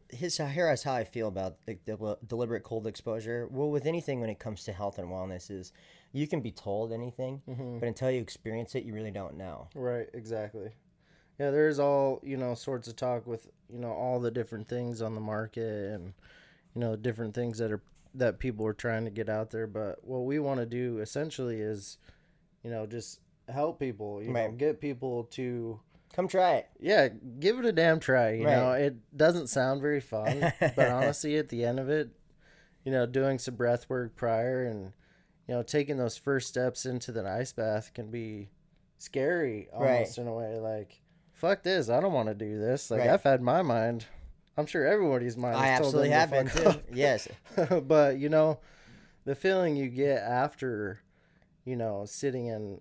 his 0.09 0.37
here 0.37 0.69
is 0.71 0.83
how 0.83 0.93
I 0.93 1.03
feel 1.03 1.27
about 1.27 1.57
the, 1.65 1.77
the 1.85 2.17
deliberate 2.27 2.63
cold 2.63 2.87
exposure. 2.87 3.47
Well, 3.49 3.69
with 3.69 3.85
anything 3.85 4.19
when 4.21 4.29
it 4.29 4.39
comes 4.39 4.63
to 4.65 4.73
health 4.73 4.99
and 4.99 5.09
wellness, 5.09 5.49
is 5.51 5.73
you 6.11 6.27
can 6.27 6.41
be 6.41 6.51
told 6.51 6.91
anything, 6.93 7.41
Mm-hmm. 7.49 7.79
but 7.79 7.87
until 7.87 8.11
you 8.11 8.21
experience 8.21 8.75
it, 8.75 8.83
you 8.83 8.93
really 8.93 9.11
don't 9.11 9.35
know. 9.37 9.67
Right, 9.75 10.07
exactly. 10.13 10.69
Yeah, 11.39 11.49
there's 11.49 11.79
all, 11.79 12.19
you 12.23 12.37
know, 12.37 12.53
sorts 12.53 12.87
of 12.87 12.95
talk 12.95 13.25
with, 13.25 13.47
you 13.67 13.79
know, 13.79 13.91
all 13.91 14.19
the 14.19 14.29
different 14.31 14.67
things 14.67 15.01
on 15.01 15.15
the 15.15 15.21
market 15.21 15.93
and 15.93 16.13
you 16.75 16.79
know, 16.81 16.95
different 16.95 17.33
things 17.35 17.57
that 17.59 17.71
are 17.71 17.81
that 18.15 18.37
people 18.37 18.65
are 18.67 18.73
trying 18.73 19.05
to 19.05 19.11
get 19.11 19.27
out 19.29 19.49
there, 19.49 19.65
but 19.65 19.97
what 20.03 20.19
we 20.25 20.37
want 20.37 20.59
to 20.59 20.65
do 20.67 20.99
essentially 20.99 21.59
is, 21.59 21.97
you 22.63 22.69
know, 22.69 22.85
just 22.85 23.19
help 23.49 23.79
people, 23.79 24.21
you 24.21 24.31
know, 24.31 24.51
get 24.51 24.79
people 24.79 25.23
to 25.25 25.79
Come 26.13 26.27
try 26.27 26.55
it. 26.55 26.69
Yeah, 26.79 27.09
give 27.39 27.59
it 27.59 27.65
a 27.65 27.71
damn 27.71 27.99
try. 27.99 28.33
You 28.33 28.45
Right. 28.45 28.53
know, 28.55 28.71
it 28.73 28.95
doesn't 29.17 29.47
sound 29.47 29.81
very 29.81 29.99
fun, 29.99 30.53
but 30.59 30.89
honestly, 30.89 31.37
at 31.37 31.49
the 31.49 31.65
end 31.65 31.79
of 31.79 31.89
it, 31.89 32.09
you 32.85 32.91
know, 32.91 33.05
doing 33.05 33.39
some 33.39 33.55
breath 33.55 33.89
work 33.89 34.15
prior 34.15 34.63
and 34.65 34.93
you 35.47 35.55
know 35.55 35.63
taking 35.63 35.97
those 35.97 36.15
first 36.17 36.47
steps 36.47 36.85
into 36.85 37.11
the 37.11 37.27
ice 37.27 37.51
bath 37.51 37.91
can 37.93 38.09
be 38.11 38.49
scary 38.97 39.67
almost 39.73 40.17
in 40.17 40.27
a 40.27 40.33
way. 40.33 40.59
Like, 40.59 41.01
fuck 41.33 41.63
this, 41.63 41.89
I 41.89 41.99
don't 41.99 42.13
want 42.13 42.29
to 42.29 42.35
do 42.35 42.59
this. 42.59 42.89
Like, 42.91 43.01
Right. 43.01 43.09
I've 43.09 43.23
had 43.23 43.41
my 43.41 43.61
mind. 43.61 44.05
I'm 44.55 44.67
sure 44.67 44.85
everybody's 44.85 45.35
mind. 45.35 45.57
I 45.57 45.69
absolutely 45.69 46.09
have 46.11 46.29
been 46.29 46.47
too. 46.47 46.73
Yes. 46.93 47.27
but 47.87 48.17
you 48.19 48.29
know, 48.29 48.59
the 49.25 49.33
feeling 49.35 49.75
you 49.75 49.87
get 49.89 50.21
after, 50.21 50.99
you 51.65 51.75
know, 51.75 52.05
sitting 52.05 52.45
in 52.47 52.79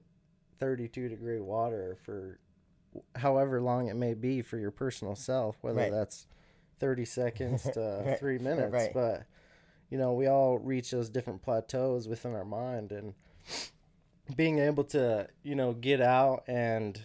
32 0.59 1.09
degree 1.09 1.41
water 1.41 1.97
for 2.05 2.39
however 3.17 3.61
long 3.61 3.89
it 3.89 3.97
may 3.97 4.15
be 4.15 4.43
for 4.43 4.59
your 4.59 4.71
personal 4.71 5.15
self, 5.15 5.57
whether 5.63 5.79
Right. 5.81 5.91
that's 5.91 6.27
30 6.79 7.05
seconds 7.05 7.63
to 7.65 8.03
Right. 8.07 8.19
three 8.19 8.39
minutes. 8.39 8.73
Right. 8.73 8.93
But, 8.93 9.25
you 9.91 9.99
know, 9.99 10.13
we 10.13 10.27
all 10.27 10.59
reach 10.59 10.91
those 10.91 11.09
different 11.09 11.43
plateaus 11.43 12.09
within 12.09 12.35
our 12.35 12.45
mind. 12.45 12.93
And 12.93 13.15
being 14.37 14.59
able 14.59 14.85
to, 14.85 15.29
you 15.43 15.55
know, 15.55 15.73
get 15.73 16.01
out 16.01 16.45
and 16.47 17.01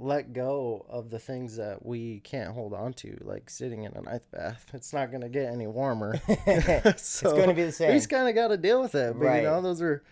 let 0.00 0.32
go 0.32 0.86
of 0.88 1.10
the 1.10 1.18
things 1.18 1.56
that 1.56 1.84
we 1.84 2.20
can't 2.20 2.54
hold 2.54 2.72
on 2.72 2.92
to, 2.92 3.18
like 3.22 3.50
sitting 3.50 3.82
in 3.82 3.92
an 3.96 4.06
ice 4.06 4.20
bath. 4.30 4.66
It's 4.74 4.92
not 4.92 5.10
going 5.10 5.22
to 5.22 5.28
get 5.28 5.52
any 5.52 5.66
warmer. 5.66 6.20
it's 6.46 7.20
going 7.22 7.48
to 7.48 7.54
be 7.54 7.64
the 7.64 7.72
same. 7.72 7.88
We 7.90 7.96
just 7.96 8.08
kind 8.08 8.28
of 8.28 8.34
got 8.34 8.48
to 8.48 8.56
deal 8.56 8.80
with 8.80 8.94
it. 8.94 9.14
But, 9.18 9.24
Right. 9.24 9.36
you 9.42 9.48
know, 9.48 9.60
those 9.60 9.82
are, 9.82 10.02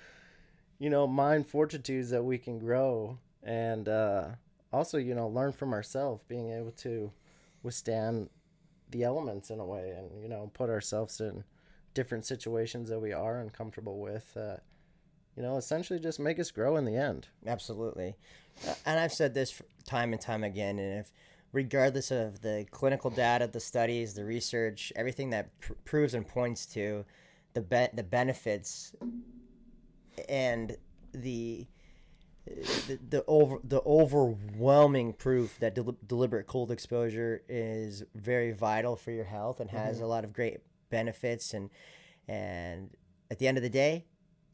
you 0.80 0.90
know, 0.90 1.06
mind 1.06 1.46
fortitudes 1.46 2.10
that 2.10 2.24
we 2.24 2.36
can 2.38 2.58
grow. 2.58 3.18
And 3.44 3.88
uh, 3.88 4.26
also, 4.72 4.98
you 4.98 5.14
know, 5.14 5.28
learn 5.28 5.52
from 5.52 5.72
ourselves, 5.72 6.22
being 6.28 6.52
able 6.52 6.72
to 6.72 7.12
withstand 7.62 8.28
the 8.90 9.02
elements 9.02 9.50
in 9.50 9.58
a 9.60 9.64
way 9.64 9.90
and, 9.90 10.22
you 10.22 10.28
know, 10.28 10.50
put 10.54 10.70
ourselves 10.70 11.20
in 11.20 11.44
different 11.94 12.24
situations 12.24 12.88
that 12.88 13.00
we 13.00 13.12
are 13.12 13.40
uncomfortable 13.40 13.98
with 14.00 14.34
that, 14.34 14.62
you 15.36 15.42
know, 15.42 15.56
essentially 15.56 15.98
just 15.98 16.20
make 16.20 16.38
us 16.38 16.50
grow 16.50 16.76
in 16.76 16.84
the 16.84 16.96
end. 16.96 17.28
Absolutely. 17.46 18.16
Uh, 18.66 18.74
And 18.84 19.00
I've 19.00 19.12
said 19.12 19.34
this 19.34 19.60
time 19.84 20.12
and 20.12 20.20
time 20.20 20.44
again. 20.44 20.78
And 20.78 21.00
if, 21.00 21.10
regardless 21.52 22.10
of 22.10 22.42
the 22.42 22.66
clinical 22.70 23.10
data, 23.10 23.48
the 23.50 23.60
studies, 23.60 24.14
the 24.14 24.24
research, 24.24 24.92
everything 24.94 25.30
that 25.30 25.58
pr- 25.60 25.72
proves 25.84 26.14
and 26.14 26.26
points 26.26 26.66
to 26.66 27.04
the 27.54 27.62
be- 27.62 27.88
the 27.94 28.02
benefits 28.02 28.94
and 30.28 30.76
the 31.12 31.66
the, 32.46 32.98
the 33.10 33.24
over 33.26 33.58
the 33.64 33.80
overwhelming 33.84 35.12
proof 35.12 35.58
that 35.60 35.74
del- 35.74 35.96
deliberate 36.06 36.46
cold 36.46 36.70
exposure 36.70 37.42
is 37.48 38.02
very 38.14 38.52
vital 38.52 38.96
for 38.96 39.10
your 39.10 39.24
health 39.24 39.60
and 39.60 39.70
has 39.70 40.00
a 40.00 40.06
lot 40.06 40.24
of 40.24 40.32
great 40.32 40.58
benefits 40.90 41.54
and 41.54 41.70
and 42.28 42.90
at 43.30 43.38
the 43.38 43.48
end 43.48 43.56
of 43.56 43.62
the 43.62 43.70
day 43.70 44.04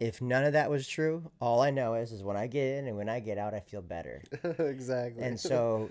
if 0.01 0.21
none 0.23 0.45
of 0.45 0.55
that 0.55 0.71
was 0.71 0.89
true 0.89 1.31
all 1.41 1.61
i 1.61 1.71
know 1.71 1.95
is 1.95 2.13
is 2.13 2.23
when 2.23 2.37
i 2.37 2.47
get 2.47 2.79
in 2.79 2.87
and 2.89 2.97
when 2.97 3.09
i 3.09 3.21
get 3.21 3.37
out 3.39 3.53
i 3.55 3.61
feel 3.61 3.83
better 3.83 4.23
exactly. 4.59 5.23
and 5.23 5.39
so 5.39 5.91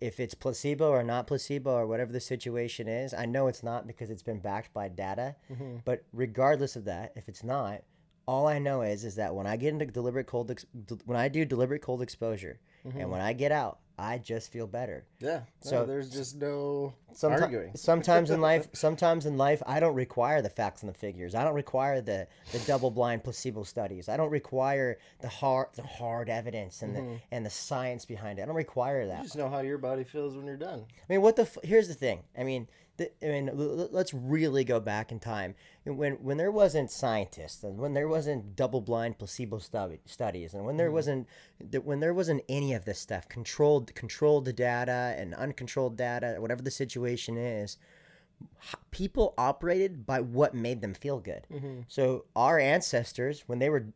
if 0.00 0.20
it's 0.20 0.34
placebo 0.34 0.88
or 0.90 1.02
not 1.02 1.26
placebo 1.26 1.70
or 1.72 1.86
whatever 1.86 2.12
the 2.12 2.20
situation 2.20 2.88
is 2.88 3.12
i 3.14 3.26
know 3.26 3.46
it's 3.46 3.62
not 3.62 3.86
because 3.86 4.10
it's 4.10 4.22
been 4.22 4.38
backed 4.40 4.72
by 4.72 4.88
data 4.88 5.36
Mm-hmm. 5.52 5.76
but 5.84 6.02
regardless 6.12 6.76
of 6.76 6.84
that 6.86 7.12
if 7.16 7.28
it's 7.28 7.44
not 7.44 7.82
all 8.26 8.46
i 8.46 8.58
know 8.58 8.82
is 8.82 9.04
is 9.04 9.16
that 9.16 9.34
when 9.34 9.46
i 9.46 9.56
get 9.56 9.72
into 9.72 9.86
deliberate 9.86 10.26
cold 10.26 10.50
ex- 10.50 10.66
when 11.04 11.18
i 11.18 11.28
do 11.28 11.44
deliberate 11.44 11.82
cold 11.82 12.02
exposure 12.02 12.58
and 12.84 12.92
mm-hmm. 12.94 13.10
when 13.10 13.20
i 13.20 13.32
get 13.32 13.52
out 13.52 13.78
i 13.98 14.18
just 14.18 14.50
feel 14.50 14.66
better 14.66 15.04
yeah. 15.20 15.40
So 15.60 15.70
so- 15.70 15.86
there's 15.86 16.10
just 16.10 16.36
no 16.36 16.94
Someti- 17.14 17.42
arguing. 17.42 17.72
sometimes 17.76 18.30
in 18.30 18.40
life 18.40 18.68
sometimes 18.72 19.26
in 19.26 19.36
life 19.36 19.62
i 19.66 19.78
don't 19.80 19.94
require 19.94 20.40
the 20.40 20.48
facts 20.48 20.82
and 20.82 20.88
the 20.88 20.98
figures 20.98 21.34
i 21.34 21.44
don't 21.44 21.54
require 21.54 22.00
the 22.00 22.26
the 22.52 22.58
double 22.60 22.90
blind 22.90 23.22
placebo 23.22 23.64
studies 23.64 24.08
i 24.08 24.16
don't 24.16 24.30
require 24.30 24.98
the 25.20 25.28
hard 25.28 25.68
the 25.76 25.82
hard 25.82 26.30
evidence 26.30 26.82
and 26.82 26.96
the 26.96 27.00
mm-hmm. 27.00 27.16
and 27.30 27.44
the 27.44 27.50
science 27.50 28.04
behind 28.04 28.38
it 28.38 28.42
i 28.42 28.46
don't 28.46 28.56
require 28.56 29.06
that 29.06 29.18
You 29.18 29.24
just 29.24 29.36
know 29.36 29.50
how 29.50 29.60
your 29.60 29.78
body 29.78 30.04
feels 30.04 30.36
when 30.36 30.46
you're 30.46 30.56
done. 30.56 30.84
I 30.98 31.12
mean, 31.12 31.22
what 31.22 31.36
the? 31.36 31.42
F- 31.42 31.58
here's 31.62 31.88
the 31.88 31.94
thing. 31.94 32.22
I 32.36 32.44
mean, 32.44 32.68
the, 32.96 33.10
I 33.22 33.26
mean, 33.26 33.50
let's 33.54 34.12
really 34.12 34.64
go 34.64 34.80
back 34.80 35.12
in 35.12 35.20
time 35.20 35.54
when 35.84 36.14
when 36.14 36.36
there 36.36 36.50
wasn't 36.50 36.90
scientists 36.90 37.62
and 37.62 37.78
when 37.78 37.94
there 37.94 38.08
wasn't 38.08 38.54
double-blind 38.54 39.18
placebo 39.18 39.58
studies 39.58 40.54
and 40.54 40.64
when 40.64 40.76
there 40.76 40.88
mm-hmm. 40.88 40.94
wasn't 40.94 41.28
th- 41.70 41.84
when 41.84 42.00
there 42.00 42.14
wasn't 42.14 42.42
any 42.48 42.71
of 42.74 42.84
this 42.84 42.98
stuff 42.98 43.28
controlled 43.28 43.94
controlled 43.94 44.54
data 44.54 45.14
and 45.16 45.34
uncontrolled 45.34 45.96
data, 45.96 46.36
whatever 46.38 46.62
the 46.62 46.70
situation 46.70 47.36
is. 47.36 47.76
People 48.90 49.34
operated 49.38 50.06
by 50.06 50.20
what 50.20 50.54
made 50.54 50.80
them 50.80 50.94
feel 50.94 51.18
good. 51.18 51.46
Mm-hmm. 51.52 51.80
So 51.88 52.24
our 52.36 52.58
ancestors, 52.58 53.44
when 53.46 53.58
they 53.58 53.70
were, 53.70 53.86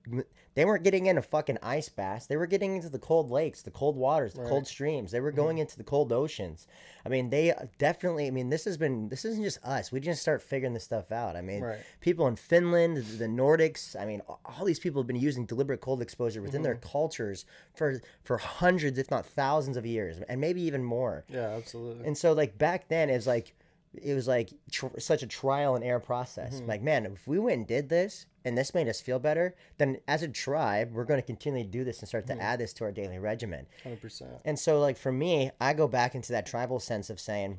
they 0.55 0.65
weren't 0.65 0.85
getting 0.85 1.07
into 1.07 1.21
fucking 1.23 1.59
ice 1.63 1.89
baths. 1.91 2.27
They 2.27 2.37
were 2.37 2.47
getting 2.47 2.77
into 2.77 2.89
the 2.89 2.99
cold 2.99 3.31
lakes, 3.31 3.61
the 3.63 3.71
cold 3.71 3.97
waters, 3.97 4.33
the 4.33 4.45
cold 4.45 4.67
streams. 4.67 5.11
They 5.11 5.21
were 5.21 5.31
mm-hmm. 5.31 5.37
going 5.37 5.59
into 5.59 5.77
the 5.77 5.85
cold 5.85 6.13
oceans. 6.13 6.67
I 7.05 7.09
mean, 7.09 7.29
they 7.31 7.53
uh, 7.53 7.67
definitely. 7.79 8.27
I 8.27 8.31
mean, 8.31 8.49
this 8.49 8.65
has 8.65 8.77
been. 8.77 9.09
This 9.09 9.25
isn't 9.27 9.45
just 9.45 9.63
us. 9.63 9.93
We 9.93 10.01
didn't 10.01 10.17
start 10.17 10.43
figuring 10.43 10.73
this 10.73 10.85
stuff 10.85 11.13
out. 11.13 11.37
I 11.37 11.43
mean, 11.43 11.63
Right. 11.63 11.79
people 12.01 12.27
in 12.27 12.37
Finland, 12.37 12.97
the 12.97 13.27
Nordics. 13.27 13.95
I 14.01 14.07
mean, 14.07 14.23
all 14.45 14.65
these 14.65 14.81
people 14.81 15.03
have 15.03 15.07
been 15.07 15.15
using 15.15 15.45
deliberate 15.45 15.81
cold 15.81 16.01
exposure 16.01 16.41
within 16.41 16.63
their 16.63 16.75
mm-hmm. 16.75 16.89
cultures 16.91 17.45
for 17.75 18.01
for 18.25 18.39
hundreds, 18.39 18.99
if 18.99 19.11
not 19.11 19.27
thousands, 19.27 19.77
of 19.77 19.85
years, 19.85 20.19
and 20.29 20.41
maybe 20.41 20.63
even 20.63 20.83
more. 20.83 21.25
Yeah, 21.29 21.51
absolutely. 21.51 22.07
And 22.07 22.17
so 22.17 22.33
like 22.33 22.59
back 22.59 22.89
then 22.89 23.11
it 23.11 23.15
was 23.15 23.27
like 23.27 23.55
it 24.03 24.15
was 24.15 24.29
like 24.29 24.51
tr- 24.71 24.99
such 24.99 25.23
a 25.23 25.27
trial 25.27 25.75
and 25.75 25.85
error 25.85 26.01
process. 26.01 26.57
Mm-hmm. 26.57 26.69
Like 26.69 26.83
man, 26.83 27.07
if 27.07 27.27
we 27.27 27.39
went 27.39 27.59
and 27.59 27.67
did 27.67 27.89
this 27.89 28.27
and 28.45 28.57
this 28.57 28.75
made 28.75 28.89
us 28.89 29.01
feel 29.01 29.19
better, 29.19 29.55
then 29.79 29.99
as 30.09 30.23
a 30.23 30.29
tribe 30.29 30.93
we're 30.93 31.05
going 31.05 31.21
to 31.21 31.27
continually 31.27 31.67
do 31.67 31.85
this 31.85 32.01
and 32.01 32.09
start 32.09 32.27
to 32.27 32.33
mm-hmm. 32.33 32.43
add 32.43 32.61
this 32.61 32.73
to 32.75 32.85
our 32.85 32.93
daily 32.93 33.19
regimen. 33.19 33.67
Hundred 33.83 34.01
percent. 34.01 34.33
And 34.45 34.59
so 34.59 34.81
like 34.81 34.97
for 34.97 35.13
me, 35.13 35.51
I 35.61 35.73
go 35.73 35.89
back 35.89 36.15
into 36.15 36.33
that 36.33 36.47
tribal 36.47 36.81
sense 36.81 37.11
of 37.11 37.21
saying 37.21 37.59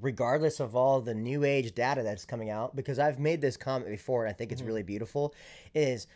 regardless 0.00 0.60
of 0.60 0.74
all 0.74 1.00
the 1.00 1.14
new 1.14 1.44
age 1.44 1.74
data 1.74 2.02
that's 2.02 2.24
coming 2.24 2.50
out 2.50 2.74
because 2.74 2.98
I've 2.98 3.18
made 3.18 3.40
this 3.40 3.56
comment 3.56 3.90
before 3.90 4.24
and 4.24 4.30
I 4.30 4.32
think 4.32 4.52
it's 4.52 4.60
mm-hmm. 4.60 4.68
really 4.68 4.82
beautiful 4.82 5.34
is 5.74 6.06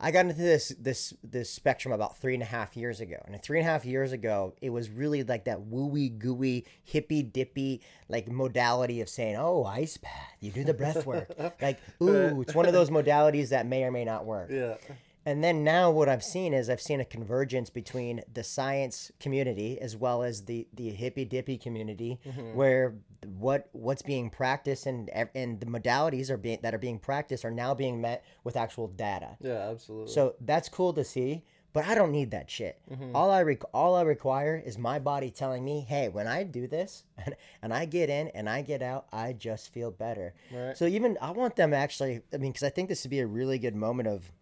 I 0.00 0.12
got 0.12 0.26
into 0.26 0.34
this 0.34 0.68
this 0.78 1.12
this 1.24 1.50
spectrum 1.50 1.92
about 1.92 2.18
three 2.18 2.34
and 2.34 2.42
a 2.42 2.46
half 2.46 2.76
years 2.76 3.00
ago, 3.00 3.16
and 3.26 3.40
three 3.42 3.58
and 3.58 3.66
a 3.66 3.70
half 3.70 3.84
years 3.84 4.12
ago, 4.12 4.54
it 4.62 4.70
was 4.70 4.90
really 4.90 5.24
like 5.24 5.46
that 5.46 5.60
wooey 5.60 6.16
gooey 6.16 6.66
hippy 6.84 7.22
dippy 7.22 7.80
like 8.08 8.28
modality 8.28 9.00
of 9.00 9.08
saying, 9.08 9.36
"Oh, 9.36 9.64
ice 9.64 9.96
bath, 9.96 10.12
you 10.40 10.52
do 10.52 10.62
the 10.62 10.74
breath 10.74 11.04
work." 11.04 11.34
like, 11.60 11.80
ooh, 12.00 12.40
it's 12.42 12.54
one 12.54 12.66
of 12.66 12.72
those 12.72 12.90
modalities 12.90 13.48
that 13.48 13.66
may 13.66 13.82
or 13.82 13.90
may 13.90 14.04
not 14.04 14.24
work. 14.24 14.50
Yeah. 14.52 14.76
And 15.28 15.44
then 15.44 15.62
now 15.62 15.90
what 15.90 16.08
I've 16.08 16.24
seen 16.24 16.54
is 16.54 16.70
I've 16.70 16.80
seen 16.80 17.00
a 17.00 17.04
convergence 17.04 17.68
between 17.68 18.22
the 18.32 18.42
science 18.42 19.12
community 19.20 19.78
as 19.78 19.94
well 19.94 20.22
as 20.22 20.46
the 20.46 20.66
the 20.72 20.88
hippy 20.88 21.26
dippy 21.26 21.58
community, 21.58 22.18
mm-hmm. 22.26 22.54
where 22.54 22.94
what 23.36 23.68
what's 23.72 24.00
being 24.00 24.30
practiced 24.30 24.86
and 24.86 25.10
and 25.34 25.60
the 25.60 25.66
modalities 25.66 26.30
are 26.30 26.38
being 26.38 26.60
that 26.62 26.74
are 26.74 26.78
being 26.78 26.98
practiced 26.98 27.44
are 27.44 27.50
now 27.50 27.74
being 27.74 28.00
met 28.00 28.24
with 28.42 28.56
actual 28.56 28.88
data. 28.88 29.36
Yeah, 29.42 29.68
absolutely. 29.68 30.10
So 30.14 30.34
that's 30.40 30.70
cool 30.70 30.94
to 30.94 31.04
see, 31.04 31.44
but 31.74 31.84
I 31.84 31.94
don't 31.94 32.10
need 32.10 32.30
that 32.30 32.48
shit. 32.48 32.80
Mm-hmm. 32.90 33.14
All 33.14 33.30
I 33.30 33.42
rec- 33.42 33.74
all 33.74 33.96
I 33.96 34.02
require 34.02 34.56
is 34.64 34.78
my 34.78 34.98
body 34.98 35.30
telling 35.30 35.62
me, 35.62 35.84
"Hey, 35.86 36.08
when 36.08 36.26
I 36.26 36.42
do 36.42 36.66
this 36.66 37.04
and, 37.18 37.36
and 37.60 37.74
I 37.74 37.84
get 37.84 38.08
in 38.08 38.28
and 38.28 38.48
I 38.48 38.62
get 38.62 38.80
out, 38.80 39.08
I 39.12 39.34
just 39.34 39.74
feel 39.74 39.90
better." 39.90 40.32
Right. 40.50 40.74
So 40.74 40.86
even 40.86 41.18
I 41.20 41.32
want 41.32 41.54
them 41.56 41.74
actually. 41.74 42.22
I 42.32 42.38
mean, 42.38 42.52
because 42.52 42.66
I 42.66 42.70
think 42.70 42.88
this 42.88 43.04
would 43.04 43.10
be 43.10 43.20
a 43.20 43.26
really 43.26 43.58
good 43.58 43.76
moment 43.76 44.08
of 44.08 44.32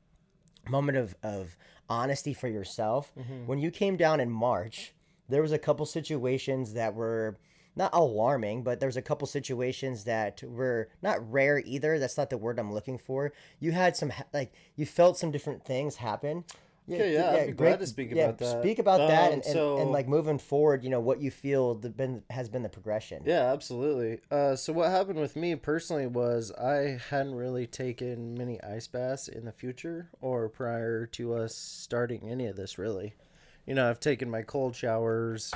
moment 0.69 0.99
of 0.99 1.17
of 1.23 1.57
honesty 1.89 2.35
for 2.35 2.49
yourself. 2.49 3.13
Mm-hmm. 3.19 3.47
When 3.47 3.59
you 3.59 3.71
came 3.71 3.97
down 3.97 4.21
in 4.21 4.31
March, 4.31 4.95
there 5.29 5.43
was 5.43 5.53
a 5.53 5.59
couple 5.59 5.87
situations 5.87 6.75
that 6.75 6.95
were 6.95 7.39
not 7.77 7.91
alarming, 7.93 8.63
but 8.63 8.81
there 8.81 8.89
was 8.89 8.97
a 8.97 9.03
couple 9.03 9.27
situations 9.27 10.05
that 10.05 10.43
were 10.43 10.89
not 11.03 11.31
rare 11.31 11.59
either. 11.65 11.99
That's 11.99 12.17
not 12.17 12.31
the 12.31 12.39
word 12.39 12.59
I'm 12.59 12.73
looking 12.73 12.99
for. 12.99 13.33
You 13.61 13.73
had 13.73 13.97
some 13.97 14.13
like 14.33 14.53
you 14.77 14.87
felt 14.87 15.19
some 15.19 15.31
different 15.31 15.65
things 15.65 15.97
happen. 15.97 16.45
Okay, 16.89 17.15
yeah, 17.15 17.33
I'd 17.33 17.47
be 17.49 17.53
glad 17.53 17.81
to 17.81 17.87
speak 17.87 18.13
about 18.13 18.39
that. 18.39 18.61
Speak 18.61 18.79
about 18.79 18.99
that 19.09 19.29
Um, 19.29 19.33
and, 19.35 19.45
and, 19.45 19.53
so- 19.53 19.79
and 19.79 19.91
like 19.91 20.07
moving 20.07 20.39
forward, 20.39 20.85
you 20.85 20.91
know, 20.91 21.01
what 21.01 21.21
you 21.21 21.31
feel 21.31 21.75
the 21.75 21.91
been 21.91 22.23
has 22.31 22.49
been 22.49 22.63
the 22.63 22.69
progression. 22.69 23.23
Yeah, 23.27 23.53
absolutely. 23.53 24.21
Uh, 24.31 24.55
so 24.55 24.73
what 24.73 24.91
happened 24.91 25.19
with 25.19 25.35
me 25.35 25.57
personally 25.57 26.07
was 26.07 26.53
I 26.53 26.99
hadn't 27.11 27.35
really 27.35 27.67
taken 27.67 28.35
many 28.39 28.63
ice 28.63 28.87
baths 28.87 29.27
in 29.29 29.45
the 29.45 29.53
future 29.53 30.09
or 30.21 30.49
prior 30.49 31.07
to 31.07 31.35
us 31.35 31.55
starting 31.57 32.29
any 32.31 32.47
of 32.47 32.55
this 32.57 32.79
really. 32.79 33.15
You 33.67 33.75
know, 33.75 33.91
I've 33.91 33.99
taken 33.99 34.31
my 34.31 34.43
cold 34.43 34.77
showers, 34.77 35.53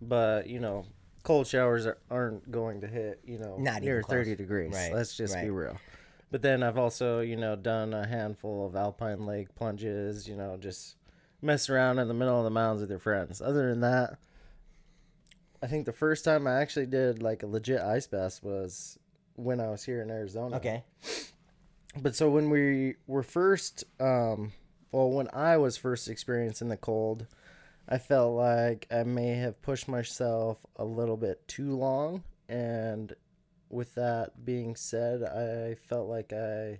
but 0.00 0.46
you 0.46 0.60
know, 0.60 0.86
cold 1.24 1.46
showers 1.48 1.86
are, 1.86 1.98
aren't 2.08 2.50
going 2.52 2.80
to 2.82 2.86
hit 2.86 3.20
you 3.24 3.38
know 3.38 3.56
Not 3.58 3.82
near 3.82 4.02
close. 4.02 4.12
thirty 4.16 4.36
degrees. 4.36 4.72
Right, 4.74 4.94
Let's 4.94 5.16
just 5.16 5.34
be 5.40 5.50
real. 5.50 5.76
But 6.30 6.42
then 6.42 6.62
I've 6.62 6.78
also 6.78 7.20
you 7.20 7.36
know 7.36 7.56
done 7.56 7.94
a 7.94 8.06
handful 8.06 8.66
of 8.66 8.76
alpine 8.76 9.26
lake 9.26 9.54
plunges. 9.54 10.28
You 10.28 10.36
know, 10.36 10.56
just 10.58 10.96
mess 11.40 11.68
around 11.68 11.98
in 11.98 12.08
the 12.08 12.14
middle 12.14 12.38
of 12.38 12.44
the 12.44 12.50
mountains 12.50 12.80
with 12.80 12.90
your 12.90 12.98
friends. 12.98 13.40
Other 13.40 13.70
than 13.70 13.80
that, 13.80 14.18
I 15.62 15.66
think 15.66 15.86
the 15.86 15.92
first 15.92 16.24
time 16.24 16.46
I 16.46 16.60
actually 16.60 16.86
did 16.86 17.22
like 17.22 17.42
a 17.42 17.46
legit 17.46 17.80
ice 17.80 18.06
bath 18.06 18.40
was 18.42 18.98
when 19.36 19.60
I 19.60 19.68
was 19.68 19.84
here 19.84 20.02
in 20.02 20.10
Arizona. 20.10 20.56
Okay. 20.56 20.84
But 21.96 22.14
so 22.14 22.30
when 22.30 22.50
we 22.50 22.96
were 23.06 23.22
first, 23.22 23.84
um, 23.98 24.52
well, 24.92 25.10
when 25.10 25.28
I 25.32 25.56
was 25.56 25.76
first 25.76 26.08
experiencing 26.08 26.68
the 26.68 26.76
cold, 26.76 27.26
I 27.88 27.98
felt 27.98 28.36
like 28.36 28.86
I 28.90 29.02
may 29.04 29.34
have 29.36 29.60
pushed 29.62 29.88
myself 29.88 30.58
a 30.76 30.84
little 30.84 31.16
bit 31.16 31.46
too 31.48 31.74
long. 31.74 32.24
And 32.48 33.14
with 33.70 33.94
that 33.94 34.44
being 34.44 34.76
said, 34.76 35.22
I 35.22 35.74
felt 35.88 36.08
like 36.08 36.32
I, 36.32 36.78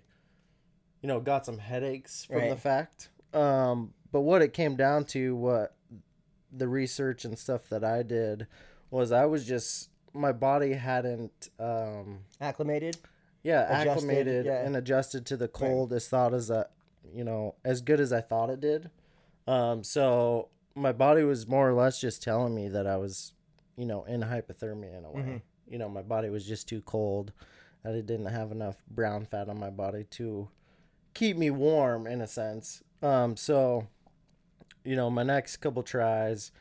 you 1.02 1.08
know, 1.08 1.20
got 1.20 1.44
some 1.46 1.58
headaches 1.58 2.24
from 2.24 2.48
the 2.48 2.56
fact. 2.56 3.10
Um, 3.34 3.92
but 4.10 4.20
what 4.20 4.42
it 4.42 4.52
came 4.52 4.76
down 4.76 5.04
to, 5.06 5.36
what 5.36 5.74
the 6.50 6.68
research 6.68 7.24
and 7.24 7.38
stuff 7.38 7.68
that 7.68 7.84
I 7.84 8.02
did 8.02 8.46
was 8.90 9.12
I 9.12 9.26
was 9.26 9.46
just, 9.46 9.90
my 10.14 10.32
body 10.32 10.72
hadn't, 10.72 11.50
um, 11.58 12.20
Acclimated. 12.40 12.96
yeah, 13.42 13.64
Adjusted, 13.64 13.90
acclimated 13.90 14.46
yeah. 14.46 14.64
and 14.64 14.76
adjusted 14.76 15.26
to 15.26 15.36
the 15.36 15.48
cold 15.48 15.92
as 15.92 16.08
thought 16.08 16.32
as 16.32 16.48
a, 16.48 16.68
you 17.14 17.22
know, 17.24 17.54
as 17.64 17.82
good 17.82 18.00
as 18.00 18.12
I 18.12 18.22
thought 18.22 18.48
it 18.50 18.60
did. 18.60 18.90
Um, 19.46 19.84
so 19.84 20.48
my 20.74 20.92
body 20.92 21.22
was 21.22 21.46
more 21.46 21.68
or 21.68 21.74
less 21.74 22.00
just 22.00 22.22
telling 22.22 22.54
me 22.54 22.68
that 22.68 22.86
I 22.86 22.96
was, 22.96 23.34
you 23.76 23.84
know, 23.84 24.04
in 24.04 24.22
hypothermia 24.22 24.98
in 24.98 25.04
a 25.04 25.10
way. 25.10 25.20
Mm-hmm. 25.20 25.36
You 25.70 25.78
know, 25.78 25.88
my 25.88 26.02
body 26.02 26.30
was 26.30 26.46
just 26.46 26.68
too 26.68 26.82
cold. 26.82 27.32
It 27.84 28.06
didn't 28.06 28.26
have 28.26 28.52
enough 28.52 28.76
brown 28.90 29.24
fat 29.24 29.48
on 29.48 29.58
my 29.58 29.70
body 29.70 30.04
to 30.10 30.48
keep 31.14 31.36
me 31.36 31.50
warm 31.50 32.06
in 32.06 32.20
a 32.20 32.26
sense. 32.26 32.82
Um, 33.02 33.36
so, 33.36 33.86
you 34.84 34.96
know, 34.96 35.10
my 35.10 35.22
next 35.22 35.58
couple 35.58 35.82
tries, 35.82 36.52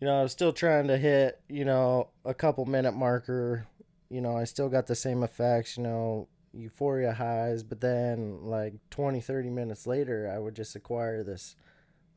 you 0.00 0.06
know, 0.06 0.20
I 0.20 0.22
was 0.22 0.32
still 0.32 0.52
trying 0.52 0.88
to 0.88 0.98
hit, 0.98 1.40
you 1.48 1.64
know, 1.64 2.10
a 2.24 2.34
couple 2.34 2.64
minute 2.66 2.92
marker. 2.92 3.66
You 4.08 4.20
know, 4.20 4.36
I 4.36 4.44
still 4.44 4.68
got 4.68 4.86
the 4.86 4.94
same 4.94 5.22
effects, 5.22 5.76
you 5.76 5.82
know, 5.82 6.28
euphoria 6.52 7.12
highs, 7.12 7.62
but 7.62 7.80
then 7.80 8.38
like 8.42 8.74
20, 8.90 9.20
30 9.20 9.50
minutes 9.50 9.86
later, 9.86 10.30
I 10.32 10.38
would 10.38 10.54
just 10.54 10.76
acquire 10.76 11.24
this 11.24 11.56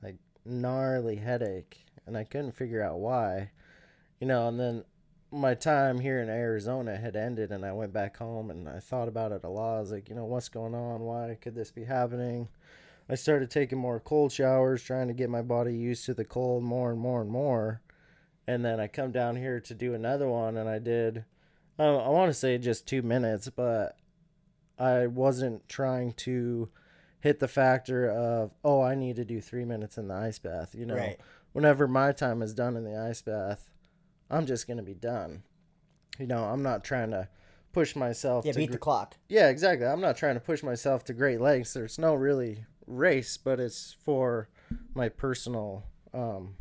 like 0.03 0.17
gnarly 0.45 1.17
headache 1.17 1.85
and 2.05 2.17
I 2.17 2.23
couldn't 2.23 2.53
figure 2.53 2.81
out 2.81 2.99
why. 2.99 3.51
You 4.19 4.27
know, 4.27 4.47
and 4.47 4.59
then 4.59 4.83
my 5.31 5.53
time 5.53 5.99
here 5.99 6.19
in 6.19 6.29
Arizona 6.29 6.97
had 6.97 7.15
ended 7.15 7.51
and 7.51 7.63
I 7.63 7.71
went 7.71 7.93
back 7.93 8.17
home 8.17 8.49
and 8.49 8.67
I 8.67 8.79
thought 8.79 9.07
about 9.07 9.31
it 9.31 9.43
a 9.43 9.49
lot. 9.49 9.77
I 9.77 9.81
was 9.81 9.91
like, 9.91 10.09
you 10.09 10.15
know, 10.15 10.25
what's 10.25 10.49
going 10.49 10.73
on? 10.73 11.01
Why 11.01 11.37
could 11.39 11.55
this 11.55 11.71
be 11.71 11.83
happening? 11.83 12.47
I 13.07 13.15
started 13.15 13.49
taking 13.49 13.77
more 13.79 13.99
cold 13.99 14.31
showers, 14.31 14.83
trying 14.83 15.07
to 15.07 15.13
get 15.13 15.29
my 15.29 15.41
body 15.41 15.75
used 15.75 16.05
to 16.05 16.13
the 16.13 16.25
cold 16.25 16.63
more 16.63 16.91
and 16.91 16.99
more 16.99 17.21
and 17.21 17.29
more. 17.29 17.81
And 18.47 18.63
then 18.63 18.79
I 18.79 18.87
come 18.87 19.11
down 19.11 19.35
here 19.35 19.59
to 19.59 19.73
do 19.75 19.93
another 19.93 20.27
one, 20.27 20.57
and 20.57 20.67
I 20.67 20.79
did, 20.79 21.25
uh, 21.77 21.97
I 21.97 22.09
want 22.09 22.29
to 22.29 22.33
say 22.33 22.57
just 22.57 22.87
two 22.87 23.01
minutes, 23.03 23.49
but 23.49 23.95
I 24.77 25.07
wasn't 25.07 25.67
trying 25.69 26.13
to 26.13 26.69
hit 27.19 27.39
the 27.39 27.47
factor 27.47 28.09
of, 28.09 28.51
oh, 28.63 28.81
I 28.81 28.95
need 28.95 29.17
to 29.17 29.25
do 29.25 29.41
three 29.41 29.65
minutes 29.65 29.97
in 29.97 30.07
the 30.07 30.15
ice 30.15 30.39
bath. 30.39 30.73
You 30.73 30.85
know, 30.85 30.95
Right. 30.95 31.19
whenever 31.51 31.87
my 31.87 32.11
time 32.11 32.41
is 32.41 32.53
done 32.53 32.75
in 32.75 32.83
the 32.85 32.97
ice 32.97 33.21
bath, 33.21 33.69
I'm 34.29 34.45
just 34.45 34.67
going 34.67 34.77
to 34.77 34.83
be 34.83 34.93
done. 34.93 35.43
You 36.17 36.27
know, 36.27 36.43
I'm 36.43 36.61
not 36.63 36.83
trying 36.83 37.11
to 37.11 37.27
push 37.71 37.95
myself 37.95 38.45
Yeah, 38.45 38.51
to 38.53 38.57
beat 38.59 38.67
gr- 38.67 38.73
the 38.73 38.77
clock. 38.79 39.15
yeah, 39.27 39.49
exactly. 39.49 39.87
I'm 39.87 40.01
not 40.01 40.17
trying 40.17 40.35
to 40.35 40.39
push 40.41 40.63
myself 40.63 41.03
to 41.05 41.13
great 41.13 41.39
lengths. 41.39 41.73
There's 41.73 41.97
no 41.99 42.13
really 42.15 42.65
race, 42.87 43.37
but 43.37 43.59
it's 43.59 43.95
for 44.03 44.49
my 44.93 45.07
personal 45.09 45.85
um, 46.13 46.55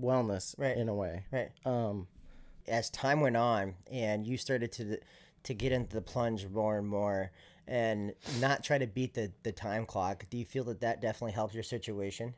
wellness 0.00 0.54
Right. 0.58 0.76
in 0.76 0.88
a 0.88 0.94
way. 0.94 1.26
Right. 1.32 1.50
Um, 1.64 2.08
As 2.68 2.88
time 2.90 3.20
went 3.20 3.36
on, 3.36 3.74
and 3.90 4.26
you 4.26 4.36
started 4.36 4.72
to 4.72 4.98
to 5.44 5.54
get 5.54 5.72
into 5.72 5.92
the 5.96 6.00
plunge 6.02 6.46
more 6.46 6.78
and 6.78 6.86
more, 6.86 7.32
and 7.66 8.14
not 8.40 8.62
try 8.62 8.78
to 8.78 8.86
beat 8.86 9.14
the 9.14 9.32
the 9.42 9.50
time 9.52 9.84
clock. 9.84 10.26
Do 10.30 10.38
you 10.38 10.44
feel 10.44 10.62
that 10.64 10.80
that 10.80 11.00
definitely 11.00 11.32
helped 11.32 11.54
your 11.54 11.64
situation? 11.64 12.34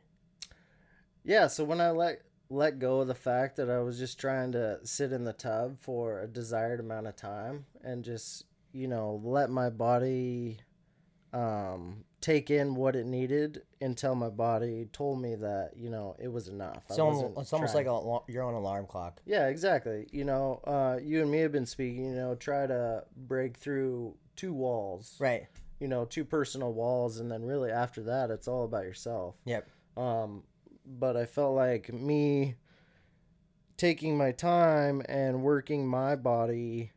yeah, 1.23 1.45
so 1.47 1.63
when 1.63 1.79
I 1.81 1.91
let 1.91 2.21
let 2.49 2.79
go 2.79 3.01
of 3.01 3.07
the 3.07 3.15
fact 3.15 3.55
that 3.57 3.69
I 3.69 3.79
was 3.79 3.97
just 3.97 4.19
trying 4.19 4.51
to 4.53 4.79
sit 4.83 5.11
in 5.11 5.23
the 5.23 5.33
tub 5.33 5.79
for 5.79 6.21
a 6.21 6.27
desired 6.27 6.79
amount 6.79 7.07
of 7.07 7.15
time 7.15 7.65
and 7.83 8.03
just, 8.03 8.45
you 8.71 8.87
know, 8.87 9.19
let 9.23 9.49
my 9.49 9.69
body 9.69 10.57
um, 11.33 12.05
take 12.21 12.49
in 12.49 12.75
what 12.75 12.95
it 12.95 13.05
needed 13.05 13.63
until 13.81 14.15
my 14.15 14.29
body 14.29 14.87
told 14.93 15.21
me 15.21 15.35
that, 15.35 15.71
you 15.75 15.89
know, 15.89 16.15
it 16.19 16.31
was 16.31 16.47
enough. 16.47 16.83
It's 16.89 16.99
almost, 16.99 17.37
it's 17.37 17.53
almost 17.53 17.75
like 17.75 17.87
a, 17.87 18.19
your 18.27 18.43
own 18.43 18.53
alarm 18.53 18.85
clock. 18.87 19.21
Yeah, 19.25 19.47
exactly. 19.47 20.07
You 20.11 20.23
know, 20.23 20.61
uh, 20.65 20.99
you 21.01 21.21
and 21.21 21.29
me 21.29 21.39
have 21.39 21.51
been 21.51 21.65
speaking. 21.65 22.05
You 22.05 22.15
know, 22.15 22.35
try 22.35 22.67
to 22.67 23.03
break 23.15 23.57
through 23.57 24.15
two 24.35 24.53
walls. 24.53 25.15
Right. 25.19 25.47
You 25.79 25.87
know, 25.87 26.05
two 26.05 26.23
personal 26.23 26.73
walls, 26.73 27.19
and 27.19 27.29
then 27.29 27.43
really 27.43 27.69
after 27.69 28.01
that, 28.03 28.31
it's 28.31 28.47
all 28.47 28.63
about 28.63 28.85
yourself. 28.85 29.35
Yep. 29.45 29.67
Um, 29.97 30.43
but 30.85 31.17
I 31.17 31.25
felt 31.25 31.55
like 31.55 31.91
me 31.93 32.55
taking 33.77 34.17
my 34.17 34.31
time 34.31 35.01
and 35.07 35.41
working 35.41 35.85
my 35.87 36.15
body 36.15 36.91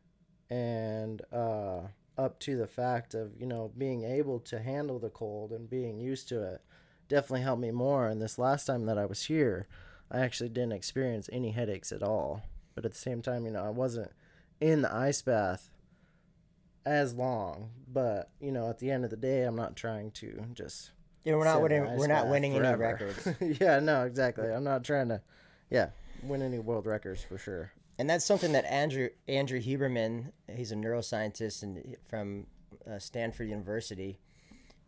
and 0.50 1.22
uh, 1.32 1.80
up 2.16 2.38
to 2.40 2.56
the 2.56 2.66
fact 2.66 3.14
of 3.14 3.32
you 3.38 3.46
know 3.46 3.72
being 3.76 4.04
able 4.04 4.40
to 4.40 4.60
handle 4.60 4.98
the 4.98 5.10
cold 5.10 5.52
and 5.52 5.68
being 5.68 5.98
used 5.98 6.28
to 6.28 6.42
it 6.42 6.62
definitely 7.08 7.42
helped 7.42 7.62
me 7.62 7.70
more. 7.70 8.06
And 8.08 8.20
this 8.20 8.38
last 8.38 8.66
time 8.66 8.86
that 8.86 8.98
I 8.98 9.06
was 9.06 9.24
here, 9.24 9.66
I 10.10 10.20
actually 10.20 10.50
didn't 10.50 10.72
experience 10.72 11.28
any 11.32 11.50
headaches 11.50 11.90
at 11.90 12.02
all. 12.02 12.42
But 12.74 12.84
at 12.84 12.92
the 12.92 12.98
same 12.98 13.22
time, 13.22 13.44
you 13.44 13.50
know, 13.50 13.64
I 13.64 13.70
wasn't 13.70 14.12
in 14.60 14.82
the 14.82 14.94
ice 14.94 15.22
bath 15.22 15.70
as 16.86 17.14
long. 17.14 17.70
But 17.90 18.30
you 18.40 18.52
know, 18.52 18.68
at 18.68 18.78
the 18.78 18.90
end 18.90 19.04
of 19.04 19.10
the 19.10 19.16
day, 19.16 19.42
I'm 19.42 19.56
not 19.56 19.74
trying 19.74 20.10
to 20.12 20.44
just 20.52 20.92
Yeah, 21.24 21.34
we're 21.34 21.44
not 21.44 21.62
winning. 21.62 21.96
We're 21.96 22.06
not 22.06 22.28
winning 22.28 22.54
any 22.54 22.76
records. 22.76 23.28
yeah, 23.60 23.80
no, 23.80 24.04
exactly. 24.04 24.48
I'm 24.48 24.64
not 24.64 24.84
trying 24.84 25.08
to, 25.08 25.20
yeah, 25.70 25.90
win 26.22 26.42
any 26.42 26.58
world 26.58 26.86
records 26.86 27.22
for 27.22 27.38
sure. 27.38 27.72
and 27.98 28.08
that's 28.08 28.24
something 28.24 28.52
that 28.52 28.64
Andrew 28.64 29.08
Andrew 29.26 29.60
Huberman, 29.60 30.32
he's 30.54 30.72
a 30.72 30.76
neuroscientist 30.76 31.62
and 31.62 31.96
from 32.08 32.46
uh, 32.90 32.98
Stanford 32.98 33.48
University, 33.48 34.20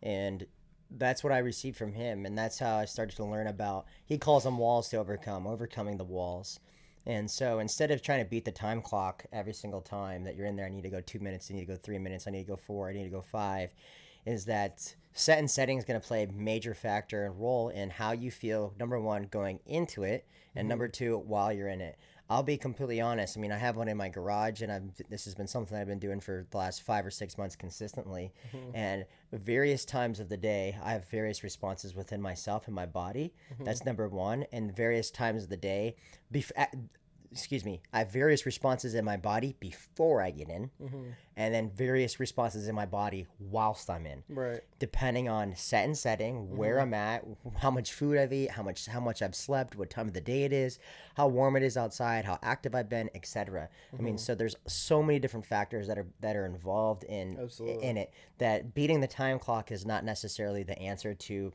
and 0.01 0.45
that's 0.89 1.23
what 1.23 1.31
I 1.31 1.39
received 1.39 1.77
from 1.77 1.93
him, 1.93 2.25
and 2.25 2.37
that's 2.37 2.59
how 2.59 2.75
I 2.75 2.85
started 2.85 3.15
to 3.17 3.25
learn 3.25 3.47
about. 3.47 3.85
He 4.05 4.17
calls 4.17 4.43
them 4.43 4.57
walls 4.57 4.89
to 4.89 4.97
overcome, 4.97 5.47
overcoming 5.47 5.97
the 5.97 6.03
walls. 6.03 6.59
And 7.05 7.29
so 7.31 7.59
instead 7.59 7.89
of 7.89 8.03
trying 8.03 8.23
to 8.23 8.29
beat 8.29 8.45
the 8.45 8.51
time 8.51 8.81
clock 8.81 9.25
every 9.33 9.53
single 9.53 9.81
time 9.81 10.23
that 10.25 10.35
you're 10.35 10.45
in 10.45 10.55
there, 10.55 10.67
I 10.67 10.69
need 10.69 10.83
to 10.83 10.89
go 10.89 11.01
two 11.01 11.19
minutes, 11.19 11.49
I 11.49 11.55
need 11.55 11.61
to 11.61 11.73
go 11.73 11.75
three 11.75 11.97
minutes, 11.97 12.27
I 12.27 12.31
need 12.31 12.43
to 12.43 12.51
go 12.51 12.55
four, 12.55 12.89
I 12.89 12.93
need 12.93 13.05
to 13.05 13.09
go 13.09 13.21
five, 13.21 13.73
is 14.25 14.45
that 14.45 14.95
set 15.13 15.39
and 15.39 15.49
setting 15.49 15.77
is 15.77 15.83
going 15.83 15.99
to 15.99 16.07
play 16.07 16.23
a 16.23 16.27
major 16.27 16.73
factor 16.73 17.25
and 17.25 17.39
role 17.39 17.69
in 17.69 17.89
how 17.89 18.11
you 18.11 18.31
feel, 18.31 18.73
number 18.79 18.99
one, 18.99 19.23
going 19.23 19.59
into 19.65 20.03
it, 20.03 20.25
and 20.55 20.67
number 20.67 20.87
mm-hmm. 20.87 21.05
two, 21.05 21.17
while 21.17 21.51
you're 21.51 21.67
in 21.67 21.81
it. 21.81 21.97
I'll 22.29 22.43
be 22.43 22.55
completely 22.55 23.01
honest. 23.01 23.37
I 23.37 23.41
mean, 23.41 23.51
I 23.51 23.57
have 23.57 23.75
one 23.75 23.89
in 23.89 23.97
my 23.97 24.07
garage, 24.07 24.61
and 24.61 24.71
I've, 24.71 24.83
this 25.09 25.25
has 25.25 25.35
been 25.35 25.47
something 25.47 25.77
I've 25.77 25.87
been 25.87 25.99
doing 25.99 26.21
for 26.21 26.45
the 26.49 26.57
last 26.57 26.81
five 26.81 27.05
or 27.05 27.11
six 27.11 27.37
months 27.37 27.57
consistently. 27.57 28.31
Mm-hmm. 28.55 28.73
And 28.73 29.05
various 29.33 29.83
times 29.83 30.21
of 30.21 30.29
the 30.29 30.37
day, 30.37 30.77
I 30.81 30.93
have 30.93 31.09
various 31.09 31.43
responses 31.43 31.93
within 31.93 32.21
myself 32.21 32.67
and 32.67 32.75
my 32.75 32.85
body. 32.85 33.33
Mm-hmm. 33.53 33.65
That's 33.65 33.83
number 33.83 34.07
one. 34.07 34.45
And 34.53 34.73
various 34.73 35.11
times 35.11 35.43
of 35.43 35.49
the 35.49 35.57
day, 35.57 35.97
bef- 36.33 36.51
excuse 37.31 37.63
me, 37.63 37.81
I 37.93 37.99
have 37.99 38.11
various 38.11 38.45
responses 38.45 38.93
in 38.93 39.05
my 39.05 39.15
body 39.15 39.55
before 39.59 40.21
I 40.21 40.31
get 40.31 40.49
in, 40.49 40.69
mm-hmm. 40.81 41.11
and 41.37 41.53
then 41.53 41.69
various 41.69 42.19
responses 42.19 42.67
in 42.67 42.75
my 42.75 42.85
body 42.85 43.25
whilst 43.39 43.89
I'm 43.89 44.05
in 44.05 44.23
Right. 44.27 44.61
depending 44.79 45.29
on 45.29 45.55
set 45.55 45.85
and 45.85 45.97
setting, 45.97 46.55
where 46.57 46.75
mm-hmm. 46.75 46.81
I'm 46.81 46.93
at, 46.93 47.25
how 47.57 47.71
much 47.71 47.93
food 47.93 48.17
I've 48.17 48.33
eaten, 48.33 48.53
how 48.53 48.63
much 48.63 48.85
how 48.85 48.99
much 48.99 49.21
I've 49.21 49.35
slept, 49.35 49.75
what 49.75 49.89
time 49.89 50.07
of 50.07 50.13
the 50.13 50.21
day 50.21 50.43
it 50.43 50.51
is, 50.51 50.79
how 51.15 51.27
warm 51.27 51.55
it 51.55 51.63
is 51.63 51.77
outside, 51.77 52.25
how 52.25 52.37
active 52.43 52.75
I've 52.75 52.89
been, 52.89 53.09
etc. 53.15 53.69
I 53.97 54.01
mean, 54.01 54.15
mm-hmm. 54.15 54.17
so 54.17 54.35
there's 54.35 54.55
so 54.67 55.01
many 55.01 55.19
different 55.19 55.45
factors 55.45 55.87
that 55.87 55.97
are 55.97 56.07
that 56.19 56.35
are 56.35 56.45
involved 56.45 57.03
in 57.05 57.37
Absolutely. 57.41 57.83
in 57.83 57.97
it 57.97 58.13
that 58.39 58.73
beating 58.73 58.99
the 58.99 59.07
time 59.07 59.39
clock 59.39 59.71
is 59.71 59.85
not 59.85 60.03
necessarily 60.03 60.63
the 60.63 60.77
answer 60.79 61.13
to 61.13 61.53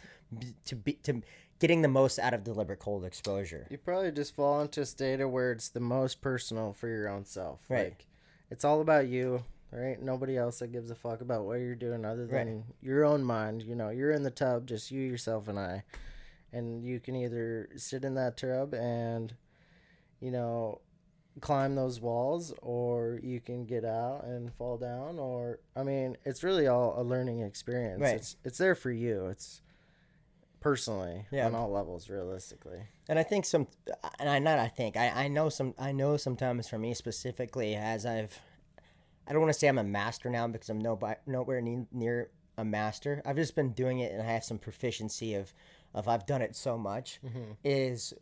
to 0.65 0.75
be 0.75 0.95
to 0.95 1.21
getting 1.59 1.83
the 1.83 1.89
most 1.89 2.19
out 2.19 2.35
of 2.35 2.45
deliberate 2.45 2.79
cold 2.79 3.05
exposure. 3.05 3.67
You 3.71 3.79
probably 3.79 4.11
just 4.11 4.35
fall 4.35 4.61
into 4.61 4.83
a 4.83 4.87
state 4.87 5.21
of 5.21 5.31
where 5.31 5.53
it's 5.53 5.69
the 5.69 5.81
most 5.81 6.21
personal 6.21 6.73
for 6.73 6.89
your 6.89 7.09
own 7.09 7.25
self. 7.25 7.61
Right. 7.69 7.85
Like, 7.85 8.07
it's 8.51 8.65
all 8.65 8.81
about 8.81 9.09
you. 9.09 9.43
There 9.73 9.85
ain't 9.85 10.03
nobody 10.03 10.39
else 10.39 10.61
that 10.61 10.73
gives 10.73 10.91
a 10.91 10.95
fuck 10.95 11.21
about 11.21 11.45
what 11.45 11.55
you're 11.55 11.75
doing 11.75 12.05
other 12.05 12.27
than 12.27 12.65
your 12.81 13.05
own 13.05 13.25
mind. 13.25 13.63
You 13.63 13.75
know, 13.75 13.91
you're 13.91 14.13
in 14.13 14.23
the 14.23 14.31
tub, 14.31 14.67
just 14.67 14.91
you, 14.91 15.01
yourself, 15.01 15.49
and 15.49 15.59
I. 15.59 15.83
And 16.53 16.85
you 16.85 17.01
can 17.01 17.17
either 17.17 17.69
sit 17.77 18.05
in 18.05 18.15
that 18.15 18.37
tub 18.37 18.75
and, 18.75 19.35
you 20.21 20.31
know, 20.31 20.81
climb 21.41 21.75
those 21.75 22.01
walls, 22.01 22.55
or 22.63 23.19
you 23.23 23.41
can 23.41 23.67
get 23.67 23.85
out 23.85 24.25
and 24.25 24.55
fall 24.55 24.79
down. 24.79 25.19
Or, 25.19 25.59
I 25.75 25.83
mean, 25.83 26.17
it's 26.25 26.45
really 26.45 26.69
all 26.69 26.95
a 26.97 27.03
learning 27.03 27.41
experience. 27.41 28.01
Right. 28.01 28.15
It's, 28.15 28.37
it's 28.45 28.59
there 28.59 28.77
for 28.77 28.93
you. 28.93 29.27
It's 29.27 29.61
personally 30.67 31.25
Yeah. 31.31 31.47
on 31.47 31.55
all 31.55 31.71
levels, 31.71 32.11
realistically. 32.11 32.81
And 33.09 33.21
I 33.21 33.23
think 33.23 33.45
some, 33.45 33.69
and 34.19 34.29
I 34.29 34.41
not 34.41 34.59
I 34.59 34.67
think 34.67 34.97
I, 34.97 35.25
I 35.25 35.29
know 35.29 35.49
some 35.49 35.75
I 35.79 35.93
know 35.93 36.17
sometimes 36.17 36.69
for 36.69 36.77
me 36.77 36.93
specifically 36.93 37.77
as 37.77 38.05
I've, 38.05 38.41
I 39.29 39.33
don't 39.33 39.41
want 39.43 39.53
to 39.53 39.59
say 39.59 39.69
I'm 39.69 39.79
a 39.79 39.85
master 39.85 40.29
now 40.29 40.49
because 40.49 40.69
I'm 40.69 40.81
no 40.81 40.99
nowhere 41.25 41.61
near, 41.61 41.87
near 41.93 42.31
a 42.59 42.65
master. 42.65 43.23
I've 43.25 43.37
just 43.37 43.55
been 43.55 43.75
doing 43.75 44.01
it 44.01 44.11
and 44.11 44.21
I 44.21 44.25
have 44.25 44.43
some 44.43 44.59
proficiency 44.59 45.35
of, 45.35 45.55
of 45.95 46.09
I've 46.09 46.27
done 46.27 46.43
it 46.43 46.57
so 46.57 46.77
much. 46.77 47.21
Mm-hmm. 47.25 47.53
Is 47.63 48.13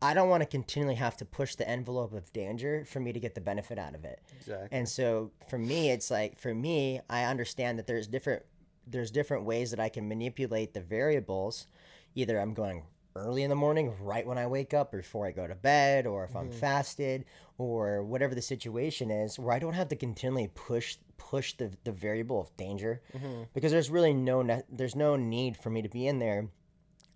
I 0.00 0.12
don't 0.12 0.28
want 0.28 0.42
to 0.42 0.48
continually 0.48 0.96
have 0.96 1.16
to 1.18 1.24
push 1.24 1.54
the 1.54 1.68
envelope 1.68 2.12
of 2.14 2.32
danger 2.32 2.84
for 2.84 2.98
me 2.98 3.12
to 3.12 3.20
get 3.20 3.36
the 3.36 3.40
benefit 3.40 3.78
out 3.78 3.94
of 3.94 4.04
it. 4.04 4.20
Exactly. 4.40 4.76
And 4.76 4.88
so 4.88 5.30
for 5.48 5.58
me, 5.58 5.90
it's 5.90 6.10
like 6.10 6.36
for 6.36 6.52
me, 6.52 7.00
I 7.08 7.24
understand 7.24 7.78
that 7.78 7.86
there's 7.86 8.08
different 8.08 8.42
there's 8.86 9.12
different 9.12 9.44
ways 9.44 9.70
that 9.70 9.78
I 9.78 9.88
can 9.88 10.08
manipulate 10.08 10.74
the 10.74 10.80
variables. 10.80 11.68
Either 12.14 12.38
I'm 12.38 12.54
going 12.54 12.84
early 13.14 13.42
in 13.42 13.50
the 13.50 13.56
morning, 13.56 13.94
right 14.00 14.26
when 14.26 14.38
I 14.38 14.46
wake 14.46 14.74
up, 14.74 14.94
or 14.94 14.98
before 14.98 15.26
I 15.26 15.32
go 15.32 15.46
to 15.46 15.54
bed, 15.54 16.06
or 16.06 16.24
if 16.24 16.34
I'm 16.34 16.48
mm-hmm. 16.48 16.58
fasted, 16.58 17.24
or 17.58 18.02
whatever 18.02 18.34
the 18.34 18.42
situation 18.42 19.10
is, 19.10 19.38
where 19.38 19.54
I 19.54 19.58
don't 19.58 19.74
have 19.74 19.88
to 19.88 19.96
continually 19.96 20.50
push 20.54 20.96
push 21.18 21.54
the, 21.54 21.70
the 21.84 21.92
variable 21.92 22.40
of 22.40 22.56
danger, 22.56 23.00
mm-hmm. 23.16 23.44
because 23.54 23.72
there's 23.72 23.90
really 23.90 24.12
no 24.12 24.42
ne- 24.42 24.64
there's 24.70 24.96
no 24.96 25.16
need 25.16 25.56
for 25.56 25.70
me 25.70 25.82
to 25.82 25.88
be 25.88 26.06
in 26.06 26.18
there 26.18 26.48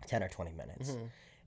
ten 0.06 0.22
or 0.22 0.28
twenty 0.28 0.52
minutes. 0.52 0.90
Mm-hmm. 0.90 1.06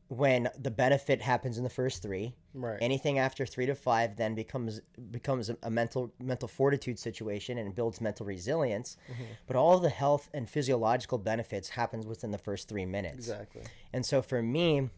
When 0.09 0.49
the 0.57 0.71
benefit 0.71 1.21
happens 1.21 1.57
in 1.57 1.63
the 1.63 1.69
first 1.69 2.01
three, 2.01 2.33
Right. 2.53 2.79
anything 2.81 3.19
after 3.19 3.45
three 3.45 3.67
to 3.67 3.75
five 3.75 4.15
then 4.15 4.33
becomes 4.33 4.81
becomes 5.11 5.51
a, 5.51 5.57
a 5.63 5.69
mental 5.69 6.11
mental 6.19 6.47
fortitude 6.47 6.97
situation 6.97 7.57
and 7.59 7.75
builds 7.75 8.01
mental 8.01 8.25
resilience. 8.25 8.97
Mm-hmm. 9.11 9.23
But 9.45 9.55
all 9.55 9.79
the 9.79 9.89
health 9.89 10.29
and 10.33 10.49
physiological 10.49 11.19
benefits 11.19 11.69
happens 11.69 12.07
within 12.07 12.31
the 12.31 12.39
first 12.39 12.67
three 12.67 12.87
minutes. 12.87 13.29
Exactly. 13.29 13.61
and 13.93 14.05
so 14.05 14.21
for 14.21 14.41
me 14.41 14.89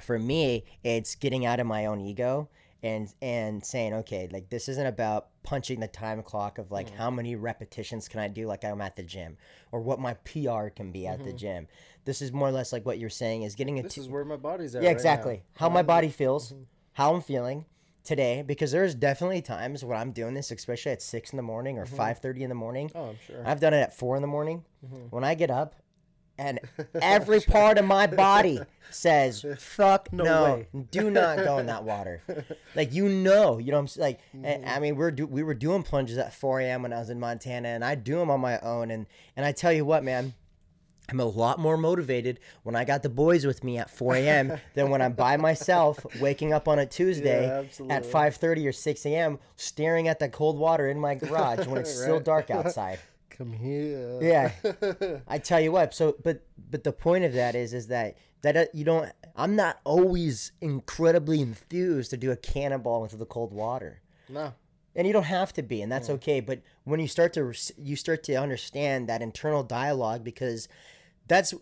for 0.00 0.18
me 0.18 0.64
it's 0.84 1.14
getting 1.14 1.44
out 1.44 1.60
of 1.60 1.66
my 1.66 1.86
own 1.86 2.00
ego 2.00 2.48
and 2.82 3.12
and 3.20 3.64
saying 3.64 3.92
okay 3.92 4.28
like 4.30 4.48
this 4.50 4.68
isn't 4.68 4.86
about 4.86 5.28
punching 5.42 5.80
the 5.80 5.88
time 5.88 6.22
clock 6.22 6.58
of 6.58 6.70
like 6.70 6.88
mm. 6.88 6.96
how 6.96 7.10
many 7.10 7.34
repetitions 7.34 8.06
can 8.06 8.20
i 8.20 8.28
do 8.28 8.46
like 8.46 8.64
i'm 8.64 8.80
at 8.80 8.94
the 8.96 9.02
gym 9.02 9.36
or 9.72 9.80
what 9.80 9.98
my 9.98 10.14
pr 10.14 10.68
can 10.68 10.92
be 10.92 11.06
at 11.06 11.18
the 11.18 11.30
mm-hmm. 11.30 11.36
gym 11.36 11.68
this 12.08 12.22
is 12.22 12.32
more 12.32 12.48
or 12.48 12.52
less 12.52 12.72
like 12.72 12.86
what 12.86 12.98
you're 12.98 13.10
saying 13.10 13.42
is 13.42 13.54
getting 13.54 13.78
a 13.78 13.82
This 13.82 13.98
is 13.98 14.08
where 14.08 14.24
my 14.24 14.36
body's 14.36 14.74
at. 14.74 14.82
yeah, 14.82 14.88
right 14.88 14.92
now. 14.92 14.96
exactly. 14.96 15.42
How 15.56 15.68
my 15.68 15.82
body 15.82 16.08
feels, 16.08 16.52
mm-hmm. 16.52 16.62
how 16.94 17.14
I'm 17.14 17.20
feeling 17.20 17.66
today, 18.02 18.42
because 18.46 18.72
there's 18.72 18.94
definitely 18.94 19.42
times 19.42 19.84
when 19.84 19.98
I'm 19.98 20.12
doing 20.12 20.32
this, 20.32 20.50
especially 20.50 20.92
at 20.92 21.02
six 21.02 21.34
in 21.34 21.36
the 21.36 21.42
morning 21.42 21.78
or 21.78 21.84
mm-hmm. 21.84 22.20
thirty 22.20 22.42
in 22.42 22.48
the 22.48 22.54
morning. 22.54 22.90
Oh, 22.94 23.10
I'm 23.10 23.18
sure. 23.26 23.42
I've 23.44 23.60
done 23.60 23.74
it 23.74 23.80
at 23.80 23.94
four 23.94 24.16
in 24.16 24.22
the 24.22 24.28
morning. 24.28 24.64
Mm-hmm. 24.82 25.08
When 25.10 25.22
I 25.22 25.34
get 25.34 25.50
up, 25.50 25.74
and 26.38 26.60
every 27.02 27.40
part 27.40 27.76
of 27.76 27.84
my 27.84 28.06
body 28.06 28.58
says, 28.88 29.44
"Fuck 29.58 30.10
no, 30.10 30.54
way." 30.72 30.86
do 30.90 31.10
not 31.10 31.36
go 31.36 31.58
in 31.58 31.66
that 31.66 31.84
water." 31.84 32.22
like 32.74 32.94
you 32.94 33.10
know, 33.10 33.58
you 33.58 33.70
know, 33.70 33.82
what 33.82 33.94
I'm 33.94 34.00
like. 34.00 34.20
and, 34.42 34.64
I 34.64 34.80
mean, 34.80 34.96
we're 34.96 35.10
do, 35.10 35.26
we 35.26 35.42
were 35.42 35.52
doing 35.52 35.82
plunges 35.82 36.16
at 36.16 36.32
4 36.32 36.60
a.m. 36.60 36.82
when 36.84 36.94
I 36.94 37.00
was 37.00 37.10
in 37.10 37.20
Montana, 37.20 37.68
and 37.68 37.84
I 37.84 37.96
do 37.96 38.16
them 38.16 38.30
on 38.30 38.40
my 38.40 38.58
own. 38.60 38.90
And 38.90 39.04
and 39.36 39.44
I 39.44 39.52
tell 39.52 39.74
you 39.74 39.84
what, 39.84 40.02
man. 40.02 40.32
I'm 41.10 41.20
a 41.20 41.24
lot 41.24 41.58
more 41.58 41.76
motivated 41.78 42.38
when 42.64 42.76
I 42.76 42.84
got 42.84 43.02
the 43.02 43.08
boys 43.08 43.46
with 43.46 43.64
me 43.64 43.78
at 43.78 43.88
4 43.90 44.16
a.m. 44.16 44.58
than 44.74 44.90
when 44.90 45.00
I'm 45.00 45.14
by 45.14 45.36
myself 45.38 46.04
waking 46.20 46.52
up 46.52 46.68
on 46.68 46.78
a 46.78 46.86
Tuesday 46.86 47.46
Yeah, 47.46 47.86
at 47.88 48.04
5:30 48.04 48.66
or 48.68 48.72
6 48.72 49.06
a.m. 49.06 49.38
staring 49.56 50.08
at 50.08 50.18
the 50.18 50.28
cold 50.28 50.58
water 50.58 50.88
in 50.88 50.98
my 50.98 51.14
garage 51.14 51.66
when 51.66 51.78
it's 51.80 51.94
still 51.94 52.20
dark 52.34 52.50
outside. 52.50 52.98
Come 53.30 53.52
here. 53.52 54.18
Yeah, 54.20 55.20
I 55.28 55.38
tell 55.38 55.60
you 55.60 55.72
what. 55.72 55.94
So, 55.94 56.16
but 56.22 56.42
but 56.70 56.84
the 56.84 56.92
point 56.92 57.24
of 57.24 57.32
that 57.34 57.54
is 57.54 57.72
is 57.72 57.86
that 57.86 58.16
that 58.42 58.56
uh, 58.56 58.64
you 58.74 58.84
don't. 58.84 59.10
I'm 59.34 59.56
not 59.56 59.78
always 59.84 60.52
incredibly 60.60 61.40
enthused 61.40 62.10
to 62.10 62.16
do 62.16 62.32
a 62.32 62.36
cannonball 62.36 63.04
into 63.04 63.16
the 63.16 63.24
cold 63.24 63.52
water 63.52 64.00
No. 64.28 64.52
and 64.96 65.06
you 65.06 65.12
don't 65.12 65.22
have 65.24 65.52
to 65.52 65.62
be 65.62 65.80
and 65.80 65.92
that's 65.92 66.10
okay 66.10 66.40
but 66.40 66.60
when 66.82 66.98
you 66.98 67.06
start 67.06 67.32
to 67.34 67.52
you 67.80 67.94
start 67.94 68.24
to 68.24 68.34
understand 68.34 69.08
that 69.08 69.22
internal 69.22 69.62
dialogue 69.62 70.24
because 70.24 70.66
that's 71.28 71.54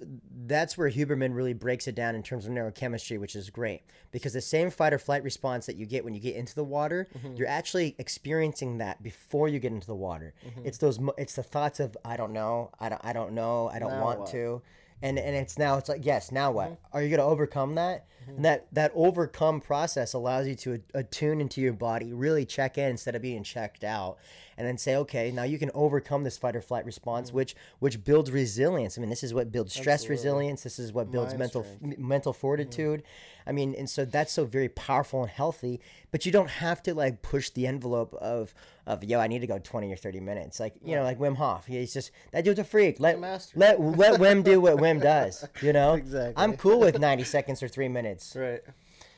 that's 0.46 0.78
where 0.78 0.88
Huberman 0.88 1.34
really 1.34 1.52
breaks 1.52 1.88
it 1.88 1.94
down 1.94 2.14
in 2.14 2.22
terms 2.22 2.46
of 2.46 2.52
neurochemistry, 2.52 3.18
which 3.18 3.34
is 3.34 3.50
great 3.50 3.82
because 4.12 4.32
the 4.32 4.40
same 4.40 4.70
fight 4.70 4.92
or 4.92 4.98
flight 4.98 5.24
response 5.24 5.66
that 5.66 5.76
you 5.76 5.86
get 5.86 6.04
when 6.04 6.14
you 6.14 6.20
get 6.20 6.36
into 6.36 6.54
the 6.54 6.64
water, 6.64 7.08
mm-hmm. 7.18 7.34
you're 7.34 7.48
actually 7.48 7.96
experiencing 7.98 8.78
that 8.78 9.02
before 9.02 9.48
you 9.48 9.58
get 9.58 9.72
into 9.72 9.86
the 9.86 9.94
water. 9.94 10.34
Mm-hmm. 10.46 10.60
It's 10.64 10.78
those 10.78 11.00
it's 11.18 11.34
the 11.34 11.42
thoughts 11.42 11.80
of 11.80 11.96
I 12.04 12.16
don't 12.16 12.32
know, 12.32 12.70
I 12.80 12.88
don't 12.88 13.04
I 13.04 13.12
don't 13.12 13.32
know, 13.32 13.68
I 13.72 13.78
don't 13.78 13.90
Now 13.90 14.04
want 14.04 14.20
what? 14.20 14.30
to. 14.30 14.62
And, 15.02 15.18
and 15.18 15.36
it's 15.36 15.58
now 15.58 15.76
it's 15.76 15.88
like 15.88 16.04
yes 16.04 16.32
now 16.32 16.50
what? 16.50 16.68
Mm-hmm. 16.68 16.96
Are 16.96 17.02
you 17.02 17.08
going 17.08 17.18
to 17.18 17.24
overcome 17.24 17.74
that? 17.74 18.06
Mm-hmm. 18.22 18.36
And 18.36 18.44
that 18.44 18.66
that 18.72 18.92
overcome 18.94 19.60
process 19.60 20.14
allows 20.14 20.48
you 20.48 20.54
to 20.56 20.82
attune 20.94 21.40
into 21.40 21.60
your 21.60 21.74
body 21.74 22.12
really 22.12 22.44
check 22.44 22.78
in 22.78 22.90
instead 22.90 23.14
of 23.14 23.22
being 23.22 23.44
checked 23.44 23.84
out 23.84 24.18
and 24.58 24.66
then 24.66 24.78
say 24.78 24.96
okay 24.96 25.30
now 25.30 25.44
you 25.44 25.58
can 25.58 25.70
overcome 25.74 26.24
this 26.24 26.36
fight 26.36 26.56
or 26.56 26.60
flight 26.60 26.84
response 26.86 27.28
mm-hmm. 27.28 27.36
which 27.36 27.54
which 27.78 28.02
builds 28.04 28.30
resilience. 28.32 28.98
I 28.98 29.00
mean 29.00 29.10
this 29.10 29.22
is 29.22 29.32
what 29.32 29.52
builds 29.52 29.72
stress 29.72 30.02
Absolutely. 30.02 30.16
resilience. 30.16 30.62
This 30.62 30.78
is 30.78 30.92
what 30.92 31.12
builds 31.12 31.32
Mind 31.32 31.38
mental 31.40 31.66
m- 31.82 31.94
mental 31.98 32.32
fortitude. 32.32 33.02
I 33.46 33.52
mean 33.52 33.74
and 33.76 33.88
so 33.88 34.04
that's 34.04 34.32
so 34.32 34.44
very 34.44 34.70
powerful 34.70 35.22
and 35.22 35.30
healthy 35.30 35.80
but 36.10 36.26
you 36.26 36.32
don't 36.32 36.50
have 36.50 36.82
to 36.84 36.94
like 36.94 37.22
push 37.22 37.50
the 37.50 37.66
envelope 37.66 38.14
of 38.14 38.54
of 38.86 39.02
yo 39.02 39.18
i 39.18 39.26
need 39.26 39.40
to 39.40 39.46
go 39.46 39.58
20 39.58 39.92
or 39.92 39.96
30 39.96 40.20
minutes. 40.20 40.60
Like 40.60 40.74
you 40.84 40.94
know 40.94 41.02
like 41.02 41.18
wim 41.18 41.36
hof. 41.36 41.66
He's 41.66 41.92
just 41.92 42.10
that 42.32 42.44
dude's 42.44 42.58
a 42.58 42.64
freak. 42.64 43.00
Let 43.00 43.20
let 43.20 43.80
let 43.80 43.80
wim 44.20 44.44
do 44.44 44.60
what 44.60 44.76
wim 44.76 45.02
does 45.02 45.44
you 45.60 45.72
know? 45.72 45.94
Exactly. 45.94 46.34
i'm 46.36 46.56
cool 46.56 46.80
with 46.80 46.98
90 46.98 47.24
seconds 47.24 47.62
or 47.62 47.68
3 47.68 47.88
minutes. 47.88 48.36
Right. 48.36 48.62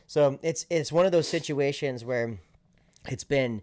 so 0.07 0.39
it's 0.43 0.67
it's 0.71 0.91
one 0.91 1.07
of 1.07 1.13
those 1.13 1.29
situations 1.29 2.05
where 2.05 2.39
it's 3.09 3.25
been 3.25 3.63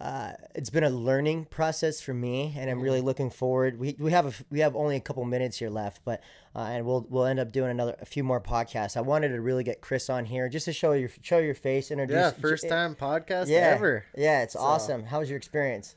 uh, 0.00 0.32
it's 0.54 0.70
been 0.70 0.84
a 0.84 0.90
learning 0.90 1.44
process 1.46 2.00
for 2.00 2.14
me, 2.14 2.54
and 2.56 2.70
I'm 2.70 2.80
really 2.80 3.00
looking 3.02 3.28
forward. 3.30 3.78
We, 3.78 3.96
we 3.98 4.12
have 4.12 4.26
a, 4.26 4.44
we 4.50 4.60
have 4.60 4.74
only 4.74 4.96
a 4.96 5.00
couple 5.00 5.24
minutes 5.24 5.58
here 5.58 5.68
left, 5.70 6.02
but 6.04 6.22
uh, 6.56 6.60
and 6.60 6.86
we'll 6.86 7.06
we'll 7.10 7.26
end 7.26 7.38
up 7.38 7.52
doing 7.52 7.70
another 7.70 7.94
a 8.00 8.06
few 8.06 8.24
more 8.24 8.40
podcasts. 8.40 8.96
I 8.96 9.02
wanted 9.02 9.28
to 9.28 9.40
really 9.40 9.62
get 9.64 9.80
Chris 9.80 10.08
on 10.08 10.24
here 10.24 10.48
just 10.48 10.64
to 10.64 10.72
show 10.72 10.92
your 10.92 11.10
show 11.20 11.38
your 11.38 11.54
face, 11.54 11.90
introduce. 11.90 12.14
Yeah, 12.14 12.30
first 12.30 12.68
time 12.68 12.94
podcast 12.94 13.48
yeah, 13.48 13.72
ever. 13.74 14.04
Yeah, 14.16 14.42
it's 14.42 14.56
awesome. 14.56 15.04
How 15.04 15.18
was 15.20 15.28
your 15.28 15.36
experience? 15.36 15.96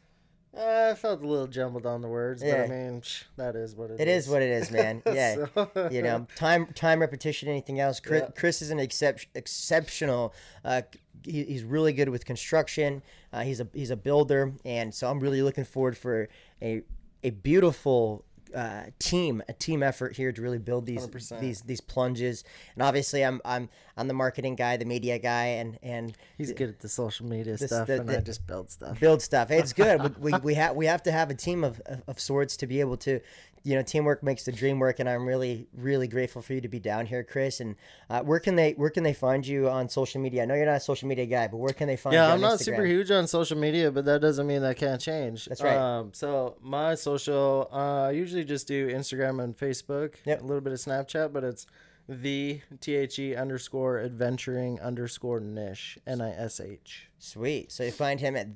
Uh, 0.55 0.89
I 0.91 0.95
felt 0.95 1.23
a 1.23 1.27
little 1.27 1.47
jumbled 1.47 1.87
on 1.87 2.01
the 2.01 2.07
words, 2.07 2.43
Yeah. 2.43 2.57
but 2.57 2.65
I 2.65 2.67
mean, 2.67 3.01
psh, 3.01 3.23
that 3.37 3.55
is 3.55 3.75
what 3.75 3.89
It 3.89 4.07
is 4.07 4.27
what 4.29 4.43
it 4.43 4.49
is, 4.51 4.69
man. 4.69 5.01
Yeah. 5.11 5.45
So- 5.55 5.89
you 5.89 6.03
know, 6.03 6.27
time, 6.35 6.67
time, 6.75 6.99
repetition, 6.99 7.49
anything 7.49 7.79
else. 7.79 7.99
Chris, 7.99 8.21
Yeah. 8.21 8.29
Chris 8.39 8.61
is 8.61 8.69
an 8.69 8.79
excep- 8.79 9.21
exceptional. 9.33 10.31
Uh, 10.63 10.83
he, 11.25 11.43
he's 11.43 11.63
really 11.63 11.93
good 11.93 12.09
with 12.09 12.25
construction. 12.25 13.01
Uh, 13.31 13.41
he's 13.41 13.59
a 13.59 13.67
he's 13.73 13.89
a 13.91 13.95
builder, 13.97 14.53
and 14.65 14.93
so 14.93 15.09
I'm 15.09 15.19
really 15.19 15.41
looking 15.41 15.65
forward 15.65 15.97
for 15.97 16.29
a 16.61 16.81
a 17.23 17.29
beautiful. 17.31 18.25
Uh, 18.55 18.83
team, 18.99 19.41
a 19.49 19.53
team 19.53 19.81
effort 19.81 20.15
here 20.15 20.31
to 20.31 20.39
really 20.39 20.59
build 20.59 20.85
these 20.85 21.07
100%. 21.07 21.39
these 21.39 21.61
these 21.61 21.81
plunges, 21.81 22.43
and 22.75 22.83
obviously 22.83 23.23
I'm 23.25 23.41
I'm 23.43 23.67
I'm 23.97 24.07
the 24.07 24.13
marketing 24.13 24.53
guy, 24.55 24.77
the 24.77 24.85
media 24.85 25.17
guy, 25.17 25.45
and 25.45 25.79
and 25.81 26.15
He's 26.37 26.51
good 26.53 26.69
at 26.69 26.79
the 26.79 26.87
social 26.87 27.25
media 27.25 27.57
This- 27.57 27.71
stuff, 27.71 27.87
the- 27.87 28.01
and 28.01 28.07
the- 28.07 28.19
I 28.19 28.21
just 28.21 28.45
build 28.45 28.69
stuff. 28.69 28.99
build 28.99 29.23
stuff. 29.23 29.49
It's 29.49 29.73
good. 29.73 30.15
we 30.19 30.33
we, 30.33 30.39
we 30.43 30.53
have 30.53 30.75
we 30.75 30.85
have 30.85 31.01
to 31.01 31.11
have 31.11 31.31
a 31.31 31.33
team 31.33 31.63
of, 31.63 31.81
of, 31.87 32.03
of 32.07 32.19
sorts 32.19 32.55
to 32.57 32.67
be 32.67 32.79
able 32.79 32.97
to, 32.97 33.21
you 33.63 33.75
know, 33.75 33.81
teamwork 33.81 34.21
makes 34.23 34.43
the 34.43 34.51
dream 34.51 34.77
work. 34.79 34.99
And 34.99 35.09
I'm 35.09 35.25
really 35.25 35.67
really 35.73 36.07
grateful 36.07 36.41
for 36.41 36.53
you 36.53 36.61
to 36.61 36.67
be 36.67 36.79
down 36.79 37.05
here, 37.05 37.23
Chris. 37.23 37.59
And 37.59 37.75
uh, 38.09 38.21
where 38.21 38.39
can 38.39 38.55
they 38.55 38.71
where 38.73 38.89
can 38.89 39.03
they 39.03 39.13
find 39.13 39.45
you 39.45 39.69
on 39.69 39.89
social 39.89 40.21
media? 40.21 40.43
I 40.43 40.45
know 40.45 40.55
you're 40.55 40.65
not 40.65 40.77
a 40.77 40.79
social 40.81 41.07
media 41.07 41.25
guy, 41.25 41.47
but 41.47 41.57
where 41.57 41.73
can 41.73 41.87
they 41.87 41.95
find 41.95 42.13
you? 42.13 42.19
Yeah, 42.19 42.27
on 42.27 42.31
I'm 42.33 42.41
not 42.41 42.59
Instagram? 42.59 42.65
super 42.65 42.85
huge 42.85 43.11
on 43.11 43.27
social 43.27 43.57
media, 43.57 43.91
but 43.91 44.05
that 44.05 44.21
doesn't 44.21 44.45
mean 44.45 44.61
that 44.61 44.77
can't 44.77 44.99
change. 45.01 45.45
That's 45.45 45.61
right. 45.61 45.77
Um, 45.77 46.11
so 46.13 46.57
my 46.61 46.95
social, 46.95 47.69
uh, 47.71 48.07
I 48.07 48.11
usually 48.11 48.43
just 48.43 48.67
do 48.67 48.89
Instagram 48.89 49.43
and 49.43 49.57
Facebook. 49.57 50.15
Yep. 50.25 50.41
A 50.41 50.43
little 50.43 50.61
bit 50.61 50.73
of 50.73 50.79
Snapchat, 50.79 51.31
but 51.31 51.43
it's 51.43 51.65
the 52.09 52.59
T 52.81 52.95
H 52.95 53.17
E 53.17 53.35
underscore 53.35 53.99
adventuring 53.99 54.79
underscore 54.81 55.39
niche 55.39 55.97
N 56.05 56.19
I 56.19 56.31
S 56.31 56.59
H. 56.59 57.07
Sweet. 57.17 57.71
So 57.71 57.83
you 57.83 57.91
find 57.91 58.19
him 58.19 58.35
at 58.35 58.47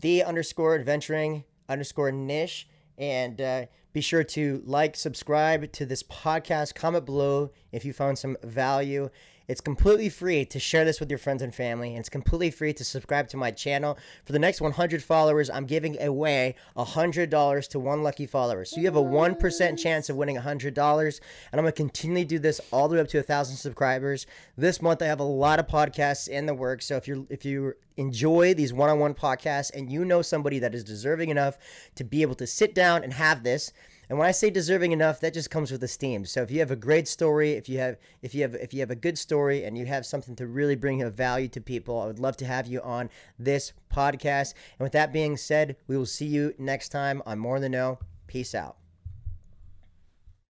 the 0.00 0.24
underscore 0.24 0.74
adventuring 0.74 1.44
underscore 1.68 2.10
niche. 2.10 2.66
And 2.98 3.40
uh, 3.40 3.66
be 3.92 4.00
sure 4.00 4.24
to 4.24 4.62
like, 4.64 4.96
subscribe 4.96 5.70
to 5.72 5.86
this 5.86 6.02
podcast, 6.02 6.74
comment 6.74 7.04
below 7.06 7.50
if 7.72 7.84
you 7.84 7.92
found 7.92 8.18
some 8.18 8.36
value. 8.42 9.10
It's 9.52 9.60
completely 9.60 10.08
free 10.08 10.46
to 10.46 10.58
share 10.58 10.86
this 10.86 10.98
with 10.98 11.10
your 11.10 11.18
friends 11.18 11.42
and 11.42 11.54
family. 11.54 11.90
And 11.90 11.98
it's 11.98 12.08
completely 12.08 12.50
free 12.50 12.72
to 12.72 12.84
subscribe 12.84 13.28
to 13.28 13.36
my 13.36 13.50
channel. 13.50 13.98
For 14.24 14.32
the 14.32 14.38
next 14.38 14.62
100 14.62 15.02
followers, 15.02 15.50
I'm 15.50 15.66
giving 15.66 16.00
away 16.00 16.54
$100 16.74 17.68
to 17.68 17.78
one 17.78 18.02
lucky 18.02 18.24
follower. 18.24 18.64
So 18.64 18.80
you 18.80 18.86
have 18.86 18.96
a 18.96 19.02
1% 19.02 19.78
chance 19.78 20.08
of 20.08 20.16
winning 20.16 20.38
$100. 20.38 21.20
And 21.52 21.58
I'm 21.58 21.64
going 21.64 21.66
to 21.66 21.72
continually 21.72 22.24
do 22.24 22.38
this 22.38 22.62
all 22.70 22.88
the 22.88 22.94
way 22.94 23.02
up 23.02 23.08
to 23.08 23.18
1,000 23.18 23.56
subscribers. 23.56 24.26
This 24.56 24.80
month, 24.80 25.02
I 25.02 25.06
have 25.06 25.20
a 25.20 25.24
lot 25.24 25.58
of 25.58 25.66
podcasts 25.66 26.28
in 26.28 26.46
the 26.46 26.54
works. 26.54 26.86
So 26.86 26.96
if 26.96 27.06
you're, 27.06 27.26
if 27.28 27.44
you 27.44 27.74
enjoy 27.98 28.54
these 28.54 28.72
one-on-one 28.72 29.12
podcasts 29.12 29.70
and 29.74 29.92
you 29.92 30.02
know 30.06 30.22
somebody 30.22 30.60
that 30.60 30.74
is 30.74 30.82
deserving 30.82 31.28
enough 31.28 31.58
to 31.96 32.04
be 32.04 32.22
able 32.22 32.36
to 32.36 32.46
sit 32.46 32.74
down 32.74 33.04
and 33.04 33.12
have 33.12 33.42
this 33.42 33.70
And 34.12 34.18
when 34.18 34.28
I 34.28 34.32
say 34.32 34.50
deserving 34.50 34.92
enough, 34.92 35.20
that 35.20 35.32
just 35.32 35.48
comes 35.48 35.72
with 35.72 35.82
esteem. 35.82 36.26
So 36.26 36.42
if 36.42 36.50
you 36.50 36.58
have 36.58 36.70
a 36.70 36.76
great 36.76 37.08
story, 37.08 37.52
if 37.52 37.66
you 37.66 37.78
have 37.78 37.96
if 38.20 38.34
you 38.34 38.42
have 38.42 38.54
if 38.54 38.74
you 38.74 38.80
have 38.80 38.90
a 38.90 38.94
good 38.94 39.16
story 39.16 39.64
and 39.64 39.78
you 39.78 39.86
have 39.86 40.04
something 40.04 40.36
to 40.36 40.46
really 40.46 40.76
bring 40.76 41.00
a 41.00 41.08
value 41.08 41.48
to 41.48 41.62
people, 41.62 41.98
I 41.98 42.04
would 42.08 42.18
love 42.18 42.36
to 42.36 42.44
have 42.44 42.66
you 42.66 42.82
on 42.82 43.08
this 43.38 43.72
podcast. 43.90 44.52
And 44.78 44.84
with 44.84 44.92
that 44.92 45.14
being 45.14 45.38
said, 45.38 45.76
we 45.86 45.96
will 45.96 46.04
see 46.04 46.26
you 46.26 46.52
next 46.58 46.90
time 46.90 47.22
on 47.24 47.38
More 47.38 47.58
Than 47.58 47.72
Know. 47.72 48.00
Peace 48.26 48.54
out. 48.54 48.81